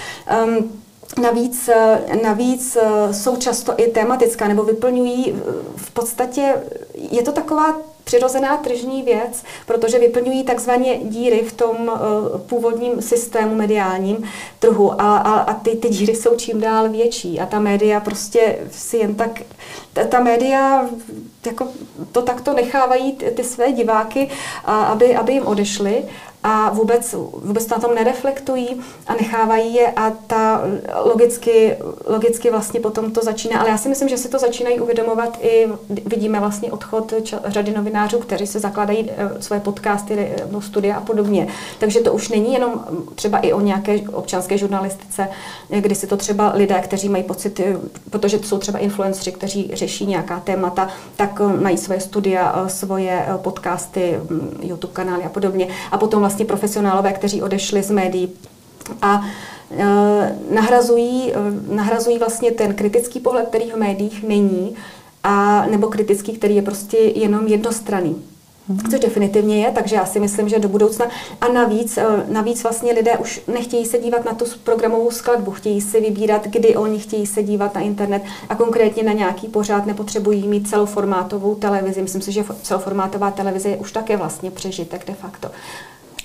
Um, 0.45 0.71
Navíc, 1.23 1.71
navíc 2.23 2.79
jsou 3.13 3.37
často 3.37 3.75
i 3.77 3.87
tematická, 3.87 4.49
nebo 4.49 4.63
vyplňují 4.63 5.35
v 5.77 5.91
podstatě, 5.91 6.55
je 6.95 7.23
to 7.23 7.33
taková 7.33 7.75
přirozená 8.07 8.57
tržní 8.57 9.03
věc, 9.03 9.43
protože 9.67 9.99
vyplňují 9.99 10.45
takzvaně 10.45 10.99
díry 11.03 11.43
v 11.43 11.53
tom 11.53 11.77
uh, 11.77 12.41
původním 12.41 13.03
systému 13.03 13.55
mediálním 13.55 14.29
trhu 14.59 15.01
a, 15.01 15.17
a, 15.17 15.33
a 15.39 15.55
ty, 15.55 15.77
ty 15.77 15.89
díry 15.89 16.15
jsou 16.15 16.37
čím 16.37 16.61
dál 16.61 16.89
větší 16.89 17.41
a 17.41 17.47
ta 17.47 17.59
média 17.59 18.01
prostě 18.01 18.59
si 18.71 18.97
jen 18.97 19.15
tak, 19.15 19.43
ta, 19.93 20.05
ta 20.05 20.21
média 20.21 20.89
jako 21.47 21.69
to 22.13 22.23
takto 22.23 22.53
nechávají 22.53 23.13
ty, 23.13 23.31
ty 23.31 23.45
své 23.45 23.73
diváky, 23.73 24.29
a, 24.65 24.85
aby, 24.85 25.17
aby 25.17 25.33
jim 25.33 25.47
odešly 25.47 26.05
a 26.43 26.71
vůbec, 26.71 27.15
vůbec 27.45 27.69
na 27.69 27.79
tom 27.79 27.95
nereflektují 27.95 28.81
a 29.07 29.15
nechávají 29.15 29.75
je 29.75 29.91
a 29.91 30.11
ta 30.11 30.63
logicky, 31.05 31.77
logicky 32.07 32.51
vlastně 32.51 32.81
potom 32.81 33.13
to 33.13 33.21
začíná. 33.23 33.61
Ale 33.61 33.71
já 33.71 33.79
si 33.79 33.89
myslím, 33.89 34.09
že 34.09 34.19
si 34.19 34.29
to 34.29 34.39
začínají 34.39 34.81
uvědomovat 34.81 35.39
i, 35.43 35.69
vidíme 35.89 36.41
vlastně 36.41 36.73
odchod 36.73 37.15
řady 37.45 37.75
novinářů, 37.75 38.19
kteří 38.19 38.47
se 38.47 38.61
zakladají 38.61 39.11
eh, 39.11 39.43
své 39.43 39.61
podcasty, 39.61 40.33
no, 40.51 40.61
studia 40.61 40.97
a 40.97 41.01
podobně. 41.01 41.49
Takže 41.79 42.01
to 42.01 42.13
už 42.13 42.29
není 42.29 42.53
jenom 42.53 42.85
třeba 43.15 43.39
i 43.39 43.53
o 43.53 43.61
nějaké 43.61 44.01
občanské 44.01 44.59
žurnalistice, 44.59 45.29
kdy 45.69 45.95
si 45.95 46.07
to 46.07 46.17
třeba 46.17 46.53
lidé, 46.55 46.81
kteří 46.81 47.09
mají 47.09 47.25
pocit, 47.25 47.61
protože 48.11 48.39
to 48.39 48.47
jsou 48.47 48.59
třeba 48.59 48.79
influenceri, 48.79 49.33
kteří 49.33 49.71
řeší 49.73 50.07
nějaká 50.07 50.41
témata, 50.41 50.89
tak 51.17 51.41
mají 51.61 51.79
své 51.79 52.01
studia, 52.01 52.65
svoje 52.67 53.27
podcasty, 53.37 54.21
mm, 54.31 54.59
YouTube 54.63 54.93
kanály 54.93 55.25
a 55.25 55.29
podobně. 55.29 55.69
A 55.93 55.99
potom 55.99 56.21
vlastně 56.21 56.36
profesionálové, 56.45 57.13
kteří 57.13 57.43
odešli 57.43 57.83
z 57.83 57.91
médií 57.91 58.33
a 59.03 59.27
e, 59.71 60.37
nahrazují, 60.51 61.33
e, 61.33 61.37
nahrazují 61.75 62.19
vlastně 62.19 62.51
ten 62.51 62.75
kritický 62.75 63.21
pohled, 63.21 63.49
který 63.49 63.71
v 63.71 63.77
médiích 63.77 64.23
není, 64.23 64.77
a, 65.23 65.67
nebo 65.67 65.87
kritický, 65.87 66.33
který 66.33 66.57
je 66.57 66.63
prostě 66.63 66.97
jenom 66.97 67.47
jednostranný. 67.47 68.23
Mhm. 68.69 68.91
Což 68.91 69.01
definitivně 69.01 69.65
je, 69.65 69.71
takže 69.71 69.97
já 69.97 70.07
si 70.07 70.21
myslím, 70.21 70.49
že 70.49 70.59
do 70.59 70.69
budoucna. 70.69 71.07
A 71.41 71.49
navíc, 71.49 71.99
e, 71.99 72.05
navíc 72.29 72.63
vlastně 72.63 72.93
lidé 72.93 73.19
už 73.19 73.41
nechtějí 73.55 73.87
se 73.87 73.99
dívat 73.99 74.25
na 74.25 74.35
tu 74.35 74.45
programovou 74.65 75.11
skladbu, 75.11 75.51
chtějí 75.51 75.81
si 75.81 76.01
vybírat, 76.01 76.47
kdy 76.47 76.77
oni 76.77 76.99
chtějí 76.99 77.27
se 77.27 77.43
dívat 77.43 77.75
na 77.75 77.81
internet 77.81 78.23
a 78.49 78.55
konkrétně 78.55 79.03
na 79.03 79.13
nějaký 79.13 79.49
pořád 79.49 79.87
nepotřebují 79.87 80.49
mít 80.49 80.69
celoformátovou 80.69 81.55
televizi. 81.55 82.03
Myslím 82.03 82.23
si, 82.23 82.33
že 82.33 82.45
celoformátová 82.63 83.31
televize 83.31 83.69
je 83.69 83.77
už 83.77 83.93
také 83.93 84.17
vlastně 84.17 84.51
přežitek 84.51 85.07
de 85.07 85.15
facto. 85.15 85.51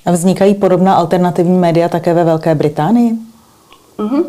A 0.05 0.11
vznikají 0.11 0.55
podobná 0.55 0.95
alternativní 0.95 1.57
média 1.57 1.89
také 1.89 2.13
ve 2.13 2.23
Velké 2.23 2.55
Británii? 2.55 3.11
Mm-hmm 3.97 4.23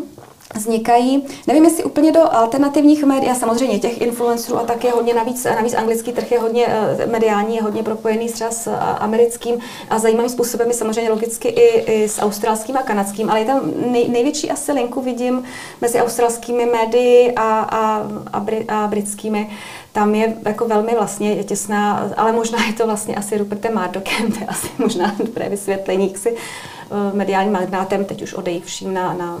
vznikají, 0.53 1.23
nevím 1.47 1.63
jestli 1.63 1.83
úplně 1.83 2.11
do 2.11 2.35
alternativních 2.35 3.03
médií, 3.03 3.35
samozřejmě 3.35 3.79
těch 3.79 4.01
influencerů 4.01 4.57
a 4.57 4.63
také 4.63 4.91
hodně, 4.91 5.13
navíc, 5.13 5.43
navíc 5.43 5.73
anglický 5.73 6.11
trh 6.11 6.31
je 6.31 6.39
hodně 6.39 6.65
eh, 6.67 7.07
mediální, 7.07 7.55
je 7.55 7.61
hodně 7.61 7.83
propojený 7.83 8.29
třeba 8.29 8.51
s 8.51 8.67
eh, 8.67 8.75
americkým. 8.79 9.59
A 9.89 9.99
zajímavým 9.99 10.29
způsobem 10.29 10.67
je 10.67 10.73
samozřejmě 10.73 11.09
logicky 11.09 11.47
i, 11.47 11.91
i 11.91 12.09
s 12.09 12.21
australským 12.21 12.77
a 12.77 12.81
kanadským, 12.81 13.29
ale 13.29 13.39
je 13.39 13.45
tam 13.45 13.61
nej, 13.91 14.09
největší 14.09 14.51
asi 14.51 14.71
linku 14.71 15.01
vidím 15.01 15.43
mezi 15.81 16.01
australskými 16.01 16.65
médii 16.65 17.33
a, 17.35 17.59
a, 17.59 18.07
a, 18.33 18.39
bri, 18.39 18.65
a 18.67 18.87
britskými 18.87 19.49
tam 19.93 20.15
je 20.15 20.37
jako 20.45 20.67
velmi 20.67 20.95
vlastně 20.95 21.43
těsná, 21.43 22.09
ale 22.17 22.31
možná 22.31 22.65
je 22.65 22.73
to 22.73 22.85
vlastně 22.85 23.15
asi 23.15 23.37
Rupertem 23.37 23.73
Mardockem, 23.73 24.31
to 24.31 24.39
je 24.39 24.45
asi 24.45 24.67
možná 24.77 25.15
dobré 25.25 25.49
vysvětlení, 25.49 26.07
jak 26.07 26.17
si 26.17 26.35
eh, 26.35 27.15
mediálním 27.15 27.53
magnátem, 27.53 28.05
teď 28.05 28.21
už 28.21 28.33
odejivším 28.33 28.93
na, 28.93 29.13
na 29.13 29.39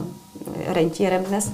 rentierem 0.67 1.23
dnes, 1.23 1.51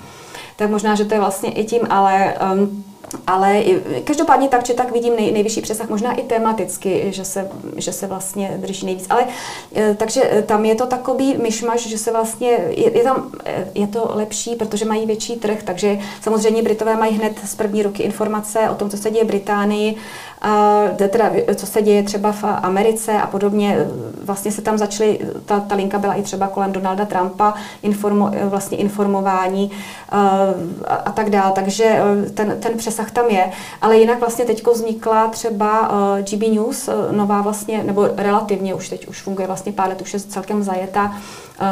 tak 0.55 0.69
možná, 0.69 0.95
že 0.95 1.05
to 1.05 1.13
je 1.13 1.19
vlastně 1.19 1.51
i 1.51 1.63
tím, 1.63 1.81
ale 1.89 2.35
um, 2.53 2.83
ale 3.27 3.63
každopádně 4.03 4.49
tak 4.49 4.63
či 4.63 4.73
tak 4.73 4.91
vidím 4.91 5.15
nej, 5.15 5.31
nejvyšší 5.31 5.61
přesah, 5.61 5.89
možná 5.89 6.13
i 6.13 6.23
tematicky, 6.23 7.07
že 7.09 7.25
se, 7.25 7.49
že 7.75 7.93
se 7.93 8.07
vlastně 8.07 8.57
drží 8.57 8.85
nejvíc. 8.85 9.07
Ale 9.09 9.25
e, 9.75 9.95
takže 9.95 10.21
e, 10.31 10.41
tam 10.41 10.65
je 10.65 10.75
to 10.75 10.85
takový 10.85 11.37
myšmaš, 11.37 11.87
že 11.87 11.97
se 11.97 12.11
vlastně, 12.11 12.49
je, 12.69 12.97
je 12.97 13.03
tam, 13.03 13.31
e, 13.45 13.67
je 13.75 13.87
to 13.87 14.11
lepší, 14.13 14.55
protože 14.55 14.85
mají 14.85 15.05
větší 15.05 15.35
trh, 15.35 15.63
takže 15.63 15.99
samozřejmě 16.21 16.63
Britové 16.63 16.95
mají 16.95 17.15
hned 17.15 17.39
z 17.45 17.55
první 17.55 17.83
ruky 17.83 18.03
informace 18.03 18.69
o 18.69 18.75
tom, 18.75 18.89
co 18.89 18.97
se 18.97 19.11
děje 19.11 19.23
v 19.23 19.27
Británii, 19.27 19.95
teda, 20.95 21.31
co 21.55 21.65
se 21.65 21.81
děje 21.81 22.03
třeba 22.03 22.31
v 22.31 22.43
Americe 22.43 23.13
a 23.13 23.27
podobně. 23.27 23.77
Vlastně 24.23 24.51
se 24.51 24.61
tam 24.61 24.77
začaly, 24.77 25.19
ta, 25.45 25.59
ta 25.59 25.75
linka 25.75 25.99
byla 25.99 26.13
i 26.13 26.21
třeba 26.21 26.47
kolem 26.47 26.71
Donalda 26.71 27.05
Trumpa, 27.05 27.53
informo, 27.81 28.31
vlastně 28.43 28.77
informování 28.77 29.71
a, 30.09 30.39
a 31.05 31.11
tak 31.11 31.29
dále. 31.29 31.51
Takže 31.51 32.01
ten, 32.33 32.57
ten 32.59 32.77
přesah 32.77 33.11
tam 33.11 33.25
je. 33.29 33.51
Ale 33.81 33.97
jinak 33.97 34.19
vlastně 34.19 34.45
teď 34.45 34.67
vznikla 34.67 35.27
třeba 35.27 35.91
GB 36.21 36.41
News, 36.53 36.89
nová 37.11 37.41
vlastně, 37.41 37.83
nebo 37.83 38.09
relativně 38.17 38.73
už 38.73 38.89
teď 38.89 39.07
už 39.07 39.21
funguje 39.21 39.47
vlastně 39.47 39.71
pár 39.71 39.89
let, 39.89 40.01
už 40.01 40.13
je 40.13 40.19
celkem 40.19 40.63
zajetá, 40.63 41.13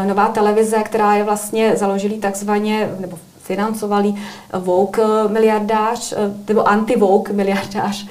nová 0.06 0.28
televize, 0.28 0.78
která 0.78 1.16
je 1.16 1.24
vlastně 1.24 1.76
založilý 1.76 2.18
takzvaně, 2.18 2.90
nebo 3.00 3.20
financovali 3.42 4.14
Vogue 4.60 5.28
miliardář, 5.28 6.14
nebo 6.48 6.68
anti-Vogue 6.68 7.34
miliardář 7.34 8.08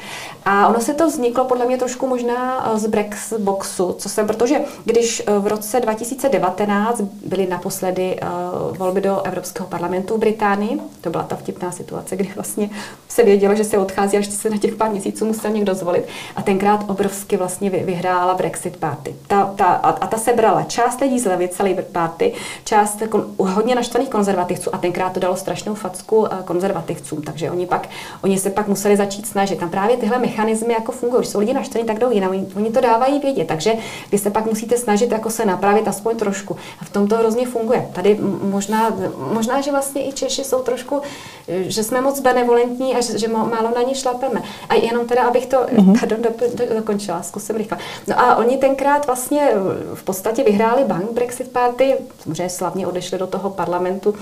a 0.48 0.68
ono 0.68 0.80
se 0.80 0.94
to 0.94 1.06
vzniklo 1.06 1.44
podle 1.44 1.66
mě 1.66 1.78
trošku 1.78 2.06
možná 2.06 2.70
eh, 2.74 2.78
z 2.78 2.86
Brexboxu, 2.86 3.92
co 3.98 4.08
jsem, 4.08 4.26
protože 4.26 4.60
když 4.84 5.22
eh, 5.26 5.38
v 5.38 5.46
roce 5.46 5.80
2019 5.80 7.00
byly 7.00 7.46
naposledy 7.46 8.20
uh, 8.22 8.76
volby 8.76 9.00
do 9.00 9.22
Evropského 9.22 9.68
parlamentu 9.68 10.16
v 10.16 10.18
Británii, 10.18 10.80
to 11.00 11.10
byla 11.10 11.24
ta 11.24 11.36
vtipná 11.36 11.72
situace, 11.72 12.16
kdy 12.16 12.32
vlastně 12.34 12.70
se 13.08 13.22
vědělo, 13.22 13.54
že 13.54 13.64
se 13.64 13.78
odchází, 13.78 14.16
až 14.16 14.26
se 14.26 14.50
na 14.50 14.58
těch 14.58 14.74
pár 14.74 14.90
měsíců 14.90 15.24
musel 15.24 15.50
někdo 15.50 15.74
zvolit. 15.74 16.04
A 16.36 16.42
tenkrát 16.42 16.84
obrovsky 16.88 17.36
vlastně 17.36 17.70
vyhrála 17.70 18.34
Brexit 18.34 18.76
Party. 18.76 19.14
Ta, 19.26 19.52
ta, 19.56 19.64
a, 19.64 19.90
a 19.90 20.06
ta 20.06 20.18
sebrala 20.18 20.62
část 20.62 21.00
lidí 21.00 21.20
z 21.20 21.26
levice 21.26 21.62
Labour 21.62 21.84
Party, 21.84 22.32
část 22.64 23.02
kon, 23.08 23.26
hodně 23.38 23.74
naštvaných 23.74 24.10
konzervativců 24.10 24.74
a 24.74 24.78
tenkrát 24.78 25.12
to 25.12 25.20
dalo 25.20 25.36
strašnou 25.36 25.74
facku 25.74 26.26
konzervativcům, 26.44 27.22
takže 27.22 27.50
oni, 27.50 27.66
pak, 27.66 27.88
oni 28.22 28.38
se 28.38 28.50
pak 28.50 28.68
museli 28.68 28.96
začít 28.96 29.26
snažit. 29.26 29.58
Tam 29.58 29.70
právě 29.70 29.96
tyhle 29.96 30.18
mechanismy 30.36 30.72
jako 30.72 30.92
fungují. 30.92 31.20
Když 31.20 31.30
jsou 31.30 31.38
lidi 31.38 31.54
naštvaní, 31.54 31.86
tak 31.86 31.98
jdou 31.98 32.10
jinam. 32.10 32.30
Oni, 32.30 32.46
oni 32.56 32.70
to 32.70 32.80
dávají 32.80 33.18
vědět, 33.18 33.48
takže 33.48 33.72
vy 34.12 34.18
se 34.18 34.30
pak 34.30 34.46
musíte 34.46 34.76
snažit 34.76 35.12
jako 35.12 35.30
se 35.30 35.44
napravit 35.44 35.88
aspoň 35.88 36.16
trošku. 36.16 36.56
A 36.80 36.84
v 36.84 36.90
tom 36.90 37.08
to 37.08 37.16
hrozně 37.16 37.46
funguje. 37.46 37.88
Tady 37.92 38.18
možná, 38.42 38.96
možná, 39.32 39.60
že 39.60 39.70
vlastně 39.70 40.08
i 40.08 40.12
Češi 40.12 40.44
jsou 40.44 40.62
trošku, 40.62 41.02
že 41.48 41.82
jsme 41.82 42.00
moc 42.00 42.20
benevolentní 42.20 42.94
a 42.94 43.00
že, 43.00 43.18
že 43.18 43.28
málo 43.28 43.70
na 43.76 43.82
ně 43.82 43.94
šlapeme. 43.94 44.42
A 44.68 44.74
jenom 44.74 45.06
teda, 45.06 45.22
abych 45.22 45.46
to, 45.46 45.56
mm-hmm. 45.56 46.00
pardon, 46.00 46.22
do, 46.22 46.30
do, 46.54 46.74
dokončila, 46.74 47.22
zkusím 47.22 47.56
rychle. 47.56 47.78
No 48.06 48.20
a 48.20 48.36
oni 48.36 48.56
tenkrát 48.56 49.06
vlastně 49.06 49.50
v 49.94 50.02
podstatě 50.02 50.44
vyhráli 50.44 50.84
bank 50.84 51.10
Brexit 51.12 51.52
Party, 51.52 51.94
samozřejmě 52.22 52.50
slavně 52.50 52.86
odešli 52.86 53.18
do 53.18 53.26
toho 53.26 53.50
parlamentu, 53.50 54.14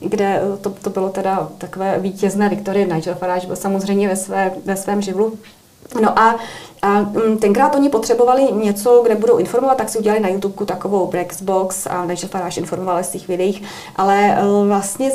kde 0.00 0.42
to, 0.60 0.70
to 0.70 0.90
bylo 0.90 1.08
teda 1.08 1.48
takové 1.58 1.98
vítězné 1.98 2.48
Viktorie 2.48 2.86
Nigel 2.86 3.14
Farage 3.14 3.46
byl 3.46 3.56
samozřejmě 3.56 4.08
ve, 4.08 4.16
své, 4.16 4.52
ve 4.64 4.76
svém 4.76 5.02
živlu 5.02 5.38
No 6.00 6.18
a 6.18 6.36
a 6.82 7.00
mm, 7.00 7.38
tenkrát 7.38 7.74
oni 7.74 7.88
potřebovali 7.88 8.52
něco, 8.52 9.00
kde 9.02 9.14
budou 9.14 9.36
informovat, 9.36 9.78
tak 9.78 9.88
si 9.88 9.98
udělali 9.98 10.22
na 10.22 10.28
YouTube 10.28 10.66
takovou 10.66 11.06
Brexbox 11.06 11.86
a 11.86 12.04
než 12.04 12.24
Faráš 12.24 12.56
informoval 12.56 13.04
z 13.04 13.08
těch 13.08 13.28
videích, 13.28 13.62
ale 13.96 14.38
e, 14.38 14.44
vlastně 14.66 15.10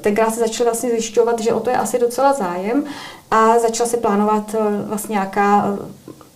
tenkrát 0.00 0.34
se 0.34 0.40
začali 0.40 0.64
vlastně 0.64 0.90
zjišťovat, 0.90 1.40
že 1.40 1.52
o 1.52 1.60
to 1.60 1.70
je 1.70 1.76
asi 1.76 1.98
docela 1.98 2.32
zájem 2.32 2.84
a 3.30 3.58
začal 3.58 3.86
se 3.86 3.96
plánovat 3.96 4.54
e, 4.54 4.58
vlastně 4.86 5.12
nějaká 5.12 5.78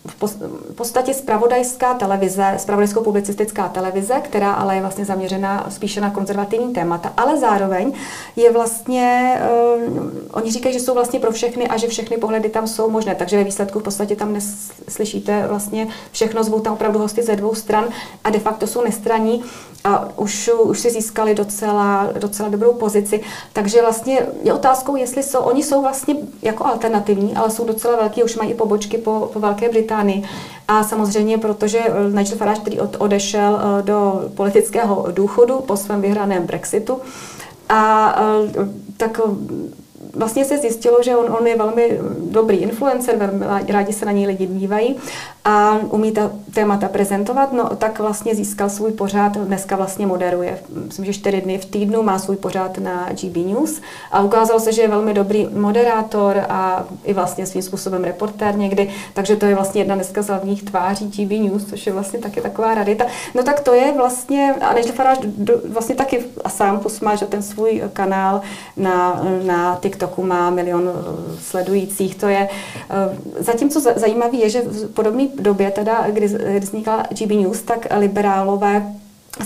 v 0.07 0.75
podstatě 0.75 1.13
spravodajská 1.13 1.93
televize, 1.93 2.53
spravodajskou 2.57 3.03
publicistická 3.03 3.67
televize, 3.69 4.13
která 4.23 4.53
ale 4.53 4.75
je 4.75 4.81
vlastně 4.81 5.05
zaměřena 5.05 5.65
spíše 5.69 6.01
na 6.01 6.09
konzervativní 6.09 6.73
témata, 6.73 7.13
ale 7.17 7.37
zároveň 7.37 7.93
je 8.35 8.51
vlastně, 8.51 9.39
uh, 9.85 10.09
oni 10.31 10.51
říkají, 10.51 10.73
že 10.73 10.79
jsou 10.79 10.93
vlastně 10.93 11.19
pro 11.19 11.31
všechny 11.31 11.67
a 11.67 11.77
že 11.77 11.87
všechny 11.87 12.17
pohledy 12.17 12.49
tam 12.49 12.67
jsou 12.67 12.89
možné, 12.89 13.15
takže 13.15 13.37
ve 13.37 13.43
výsledku 13.43 13.79
v 13.79 13.83
podstatě 13.83 14.15
tam 14.15 14.33
neslyšíte 14.33 15.45
vlastně 15.47 15.87
všechno, 16.11 16.43
zvou 16.43 16.59
tam 16.59 16.73
opravdu 16.73 16.99
hosty 16.99 17.23
ze 17.23 17.35
dvou 17.35 17.55
stran 17.55 17.85
a 18.23 18.29
de 18.29 18.39
facto 18.39 18.67
jsou 18.67 18.83
nestraní 18.83 19.43
a 19.85 20.09
už, 20.15 20.49
už 20.63 20.79
si 20.79 20.89
získali 20.89 21.35
docela, 21.35 22.09
docela 22.19 22.49
dobrou 22.49 22.73
pozici. 22.73 23.21
Takže 23.53 23.81
vlastně 23.81 24.19
je 24.43 24.53
otázkou, 24.53 24.95
jestli 24.95 25.23
jsou, 25.23 25.39
oni 25.39 25.63
jsou 25.63 25.81
vlastně 25.81 26.15
jako 26.41 26.65
alternativní, 26.65 27.35
ale 27.35 27.51
jsou 27.51 27.65
docela 27.65 27.95
velký, 27.95 28.23
už 28.23 28.35
mají 28.35 28.51
i 28.51 28.53
pobočky 28.53 28.97
po, 28.97 29.29
po 29.33 29.39
Velké 29.39 29.69
Británii. 29.69 29.94
A 30.67 30.83
samozřejmě, 30.83 31.37
protože 31.37 31.79
eh, 31.79 32.09
Nigel 32.09 32.37
Farage, 32.37 32.61
který 32.61 32.79
od, 32.79 32.95
odešel 32.99 33.59
eh, 33.61 33.83
do 33.83 34.29
politického 34.35 35.07
důchodu 35.11 35.59
po 35.59 35.77
svém 35.77 36.01
vyhraném 36.01 36.45
Brexitu, 36.45 37.01
a 37.69 38.15
eh, 38.19 38.67
tak 38.97 39.21
vlastně 40.15 40.45
se 40.45 40.57
zjistilo, 40.57 41.03
že 41.03 41.15
on, 41.15 41.35
on 41.39 41.47
je 41.47 41.57
velmi 41.57 41.99
dobrý 42.17 42.57
influencer, 42.57 43.17
velmi 43.17 43.45
rádi 43.67 43.93
se 43.93 44.05
na 44.05 44.11
něj 44.11 44.27
lidi 44.27 44.47
dívají 44.47 44.95
a 45.45 45.79
umí 45.89 46.11
ta 46.11 46.31
témata 46.53 46.87
prezentovat, 46.87 47.53
no 47.53 47.69
tak 47.77 47.99
vlastně 47.99 48.35
získal 48.35 48.69
svůj 48.69 48.91
pořád, 48.91 49.37
dneska 49.37 49.75
vlastně 49.75 50.07
moderuje, 50.07 50.59
myslím, 50.85 51.05
že 51.05 51.13
čtyři 51.13 51.41
dny 51.41 51.57
v 51.57 51.65
týdnu 51.65 52.03
má 52.03 52.19
svůj 52.19 52.35
pořád 52.35 52.77
na 52.77 53.09
GB 53.11 53.35
News. 53.35 53.81
A 54.11 54.21
ukázalo 54.21 54.59
se, 54.59 54.71
že 54.71 54.81
je 54.81 54.87
velmi 54.87 55.13
dobrý 55.13 55.47
moderátor 55.53 56.45
a 56.49 56.85
i 57.03 57.13
vlastně 57.13 57.45
svým 57.45 57.63
způsobem 57.63 58.03
reportér 58.03 58.57
někdy, 58.57 58.89
takže 59.13 59.35
to 59.35 59.45
je 59.45 59.55
vlastně 59.55 59.81
jedna 59.81 59.95
dneska 59.95 60.21
z 60.21 60.27
hlavních 60.27 60.63
tváří 60.63 61.07
GB 61.07 61.31
News, 61.31 61.65
což 61.65 61.87
je 61.87 61.93
vlastně 61.93 62.19
taky 62.19 62.41
taková 62.41 62.75
radita. 62.75 63.05
No 63.35 63.43
tak 63.43 63.59
to 63.59 63.73
je 63.73 63.93
vlastně, 63.97 64.53
a 64.61 64.73
než 64.73 64.85
Faráš 64.85 65.17
vlastně 65.69 65.95
taky 65.95 66.25
a 66.43 66.49
sám 66.49 66.79
posmá, 66.79 67.15
že 67.15 67.25
ten 67.25 67.43
svůj 67.43 67.81
kanál 67.93 68.41
na, 68.77 69.21
na 69.43 69.77
TikToku 69.81 70.23
má 70.23 70.49
milion 70.49 70.89
eh, 70.89 71.37
sledujících, 71.41 72.15
to 72.15 72.27
je, 72.27 72.49
eh, 72.89 73.17
zatímco 73.39 73.81
zajímavé 73.95 74.37
je, 74.37 74.49
že 74.49 74.63
podobný 74.93 75.34
době, 75.41 75.71
teda, 75.71 76.05
kdy, 76.11 76.27
kdy 76.27 76.59
vznikla 76.59 77.03
GB 77.09 77.31
News, 77.31 77.61
tak 77.61 77.87
liberálové 77.97 78.93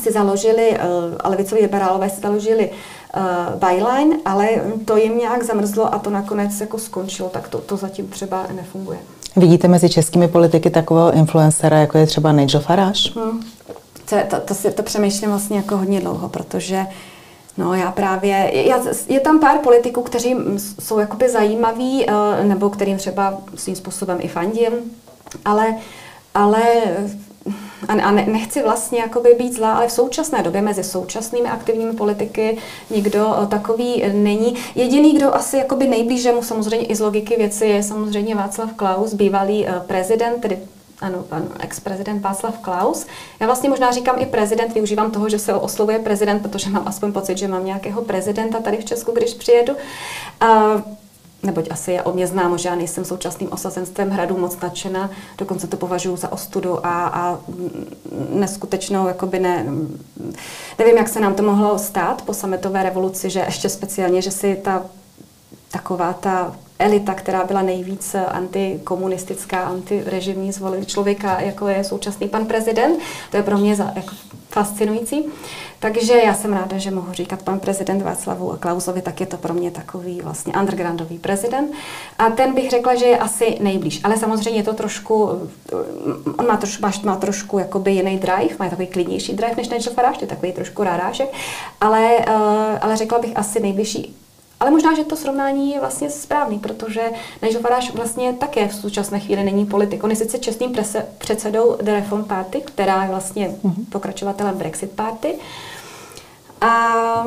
si 0.04 0.12
založili, 0.12 0.72
eh, 0.74 0.80
a 1.20 1.30
levicoví 1.30 1.62
liberálové 1.62 2.10
si 2.10 2.22
založili 2.22 2.70
uh, 2.70 3.70
byline, 3.70 4.18
ale 4.26 4.50
to 4.86 4.98
jim 4.98 5.18
nějak 5.18 5.44
zamrzlo 5.44 5.94
a 5.94 6.00
to 6.00 6.10
nakonec 6.10 6.62
jako 6.62 6.78
skončilo, 6.78 7.30
tak 7.30 7.48
to, 7.48 7.58
to 7.58 7.78
zatím 7.78 8.08
třeba 8.08 8.46
nefunguje. 8.56 9.00
Vidíte 9.36 9.68
mezi 9.68 9.90
českými 9.90 10.28
politiky 10.28 10.70
takového 10.70 11.12
influencera, 11.12 11.78
jako 11.78 11.98
je 11.98 12.08
třeba 12.08 12.32
Nigel 12.32 12.62
Farage? 12.62 13.10
Hmm. 13.16 13.44
To, 14.10 14.16
to, 14.30 14.40
to, 14.46 14.54
si, 14.54 14.72
to 14.72 14.84
přemýšlím 14.84 15.30
vlastně 15.30 15.58
jako 15.58 15.78
hodně 15.78 16.02
dlouho, 16.02 16.30
protože 16.30 16.86
No 17.58 17.74
já 17.74 17.92
právě, 17.92 18.52
já, 18.68 18.80
je 19.08 19.20
tam 19.20 19.40
pár 19.40 19.58
politiků, 19.58 20.02
kteří 20.02 20.36
jsou 20.80 21.00
jakoby 21.00 21.30
zajímaví, 21.30 22.06
uh, 22.06 22.46
nebo 22.46 22.70
kterým 22.70 22.98
třeba 22.98 23.38
svým 23.56 23.76
způsobem 23.76 24.18
i 24.22 24.28
fandím, 24.28 24.74
ale, 25.46 25.76
ale 26.34 26.64
a, 27.88 27.94
a 27.94 28.12
ne, 28.12 28.26
nechci 28.26 28.64
vlastně 28.64 29.00
jakoby 29.00 29.36
být 29.38 29.54
zlá, 29.54 29.74
ale 29.74 29.88
v 29.88 29.92
současné 29.92 30.44
době 30.44 30.62
mezi 30.62 30.84
současnými 30.84 31.50
aktivními 31.50 31.94
politiky 31.94 32.58
nikdo 32.90 33.36
eh, 33.44 33.48
takový 33.48 34.04
není. 34.14 34.56
Jediný, 34.76 35.14
kdo 35.14 35.36
asi 35.36 35.58
jakoby 35.58 35.88
nejblíže 35.88 36.32
mu 36.32 36.44
samozřejmě 36.44 36.88
i 36.88 36.96
z 36.96 37.00
logiky 37.00 37.36
věci 37.36 37.66
je 37.66 37.84
samozřejmě 37.84 38.36
Václav 38.36 38.74
Klaus, 38.74 39.14
bývalý 39.14 39.66
uh, 39.66 39.80
prezident, 39.80 40.42
tedy 40.42 40.60
ano, 41.02 41.24
pan 41.30 41.48
ex-prezident 41.60 42.22
Václav 42.22 42.58
Klaus. 42.58 43.06
Já 43.40 43.46
vlastně 43.46 43.70
možná 43.70 43.92
říkám 43.92 44.16
i 44.20 44.26
prezident, 44.26 44.74
využívám 44.74 45.12
toho, 45.12 45.30
že 45.30 45.40
se 45.40 45.54
oslovuje 45.54 46.00
prezident, 46.00 46.40
protože 46.40 46.70
mám 46.70 46.88
aspoň 46.88 47.12
pocit, 47.12 47.38
že 47.38 47.48
mám 47.48 47.66
nějakého 47.66 48.02
prezidenta 48.02 48.60
tady 48.60 48.78
v 48.78 48.86
Česku, 48.86 49.12
když 49.12 49.34
přijedu. 49.34 49.74
Uh, 50.44 50.82
neboť 51.44 51.68
asi 51.72 51.92
je 51.92 52.04
o 52.04 52.14
mě 52.14 52.28
známo, 52.28 52.58
že 52.58 52.70
já 52.70 52.76
nejsem 52.76 53.06
současným 53.06 53.52
osazenstvem 53.52 54.10
hradu 54.10 54.38
moc 54.38 54.60
nadšena, 54.60 55.10
dokonce 55.38 55.68
to 55.68 55.78
považuji 55.78 56.16
za 56.16 56.32
ostudu 56.32 56.86
a, 56.86 57.08
a 57.08 57.40
neskutečnou, 58.30 59.08
jakoby 59.08 59.40
ne, 59.40 59.66
nevím, 60.80 60.98
jak 60.98 61.10
se 61.10 61.20
nám 61.20 61.36
to 61.36 61.44
mohlo 61.44 61.80
stát 61.80 62.22
po 62.22 62.34
sametové 62.34 62.84
revoluci, 62.84 63.30
že 63.30 63.40
ještě 63.40 63.70
speciálně, 63.70 64.22
že 64.22 64.32
si 64.32 64.56
ta 64.56 64.86
taková 65.72 66.14
ta 66.14 66.56
elita, 66.80 67.14
která 67.14 67.44
byla 67.44 67.62
nejvíc 67.62 68.16
antikomunistická, 68.16 69.64
antirežimní, 69.64 70.52
zvolili 70.52 70.86
člověka, 70.86 71.40
jako 71.40 71.68
je 71.68 71.84
současný 71.84 72.30
pan 72.30 72.46
prezident. 72.46 73.00
To 73.32 73.38
je 73.38 73.44
pro 73.44 73.58
mě 73.58 73.76
za, 73.76 73.92
jako 73.96 74.12
fascinující. 74.50 75.26
Takže 75.80 76.14
já 76.14 76.34
jsem 76.34 76.54
ráda, 76.54 76.78
že 76.78 76.92
mohu 76.92 77.14
říkat 77.14 77.42
pan 77.42 77.60
prezident 77.60 78.02
Václavu 78.02 78.58
Klausovi, 78.60 79.02
tak 79.02 79.20
je 79.20 79.26
to 79.26 79.38
pro 79.38 79.54
mě 79.54 79.72
takový 79.72 80.22
vlastně 80.22 80.54
undergroundový 80.60 81.18
prezident. 81.18 81.72
A 82.18 82.30
ten 82.30 82.54
bych 82.54 82.70
řekla, 82.70 82.96
že 82.96 83.06
je 83.06 83.18
asi 83.18 83.58
nejblíž. 83.60 84.02
Ale 84.04 84.18
samozřejmě 84.18 84.60
je 84.60 84.64
to 84.64 84.74
trošku, 84.74 85.30
on 86.38 86.48
má, 86.48 86.58
troš, 86.58 86.80
má, 86.80 86.92
má 87.04 87.16
trošku 87.16 87.60
jakoby 87.60 87.92
jiný 87.92 88.18
drive, 88.18 88.56
má 88.60 88.70
takový 88.70 88.88
klidnější 88.88 89.34
drive 89.34 89.56
než 89.58 89.70
Nigel 89.70 89.94
Farage, 89.94 90.22
je 90.22 90.28
takový 90.28 90.52
trošku 90.52 90.84
rárášek, 90.84 91.30
ale, 91.82 92.18
uh, 92.18 92.34
ale 92.82 92.98
řekla 92.98 93.20
bych 93.20 93.38
asi 93.38 93.60
nejbližší 93.60 94.19
ale 94.60 94.72
možná, 94.72 94.96
že 94.96 95.04
to 95.04 95.16
srovnání 95.16 95.72
je 95.72 95.80
vlastně 95.80 96.10
správný, 96.10 96.60
protože 96.60 97.02
Nigel 97.42 97.62
Farage 97.62 97.92
vlastně 97.92 98.34
také 98.34 98.68
v 98.68 98.76
současné 98.76 99.20
chvíli 99.20 99.44
není 99.44 99.66
politik. 99.66 100.04
On 100.04 100.10
je 100.10 100.16
sice 100.16 100.38
čestným 100.38 100.76
předsedou 101.18 101.78
The 101.82 101.92
Reform 101.92 102.24
Party, 102.24 102.62
která 102.62 103.04
je 103.04 103.10
vlastně 103.10 103.50
mm-hmm. 103.50 103.86
pokračovatelem 103.90 104.58
Brexit 104.58 104.92
Party, 104.92 105.36
a 106.62 107.26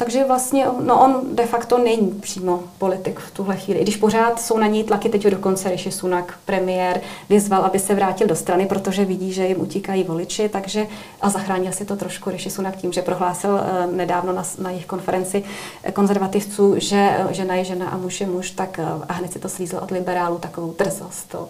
takže 0.00 0.24
vlastně 0.24 0.66
no 0.80 1.00
on 1.00 1.20
de 1.32 1.46
facto 1.46 1.78
není 1.78 2.10
přímo 2.20 2.62
politik 2.78 3.18
v 3.18 3.30
tuhle 3.30 3.56
chvíli. 3.56 3.80
I 3.80 3.82
když 3.82 3.96
pořád 3.96 4.40
jsou 4.40 4.58
na 4.58 4.66
něj 4.66 4.84
tlaky, 4.84 5.08
teď 5.08 5.26
dokonce 5.26 5.70
Rishi 5.70 5.92
Sunak, 5.92 6.38
premiér, 6.44 7.00
vyzval, 7.28 7.64
aby 7.64 7.78
se 7.78 7.94
vrátil 7.94 8.26
do 8.26 8.36
strany, 8.36 8.66
protože 8.66 9.04
vidí, 9.04 9.32
že 9.32 9.46
jim 9.46 9.60
utíkají 9.60 10.04
voliči, 10.04 10.48
takže 10.48 10.86
a 11.20 11.30
zachránil 11.30 11.72
si 11.72 11.84
to 11.84 11.96
trošku 11.96 12.30
Rishi 12.30 12.50
Sunak 12.50 12.76
tím, 12.76 12.92
že 12.92 13.02
prohlásil 13.02 13.50
uh, 13.50 13.96
nedávno 13.96 14.32
na, 14.32 14.42
na 14.58 14.70
jejich 14.70 14.86
konferenci 14.86 15.44
konzervativců, 15.92 16.74
že 16.78 17.16
uh, 17.24 17.32
žena 17.32 17.54
je 17.54 17.64
žena 17.64 17.88
a 17.88 17.96
muž 17.96 18.20
je 18.20 18.26
muž, 18.26 18.50
tak 18.50 18.80
a 19.08 19.12
hned 19.12 19.32
si 19.32 19.38
to 19.38 19.48
slízl 19.48 19.78
od 19.82 19.90
liberálů 19.90 20.38
takovou 20.38 20.74
drzost. 20.78 21.28
To, 21.28 21.48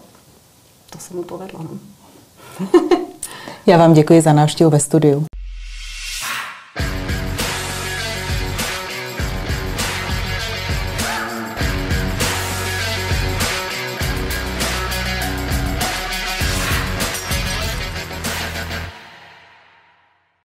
to 0.91 0.99
se 0.99 1.15
mu 1.15 1.23
povedlo. 1.23 1.61
No. 1.63 1.79
Já 3.67 3.79
vám 3.79 3.93
děkuji 3.93 4.21
za 4.21 4.33
návštěvu 4.33 4.71
ve 4.71 4.81
studiu. 4.81 5.30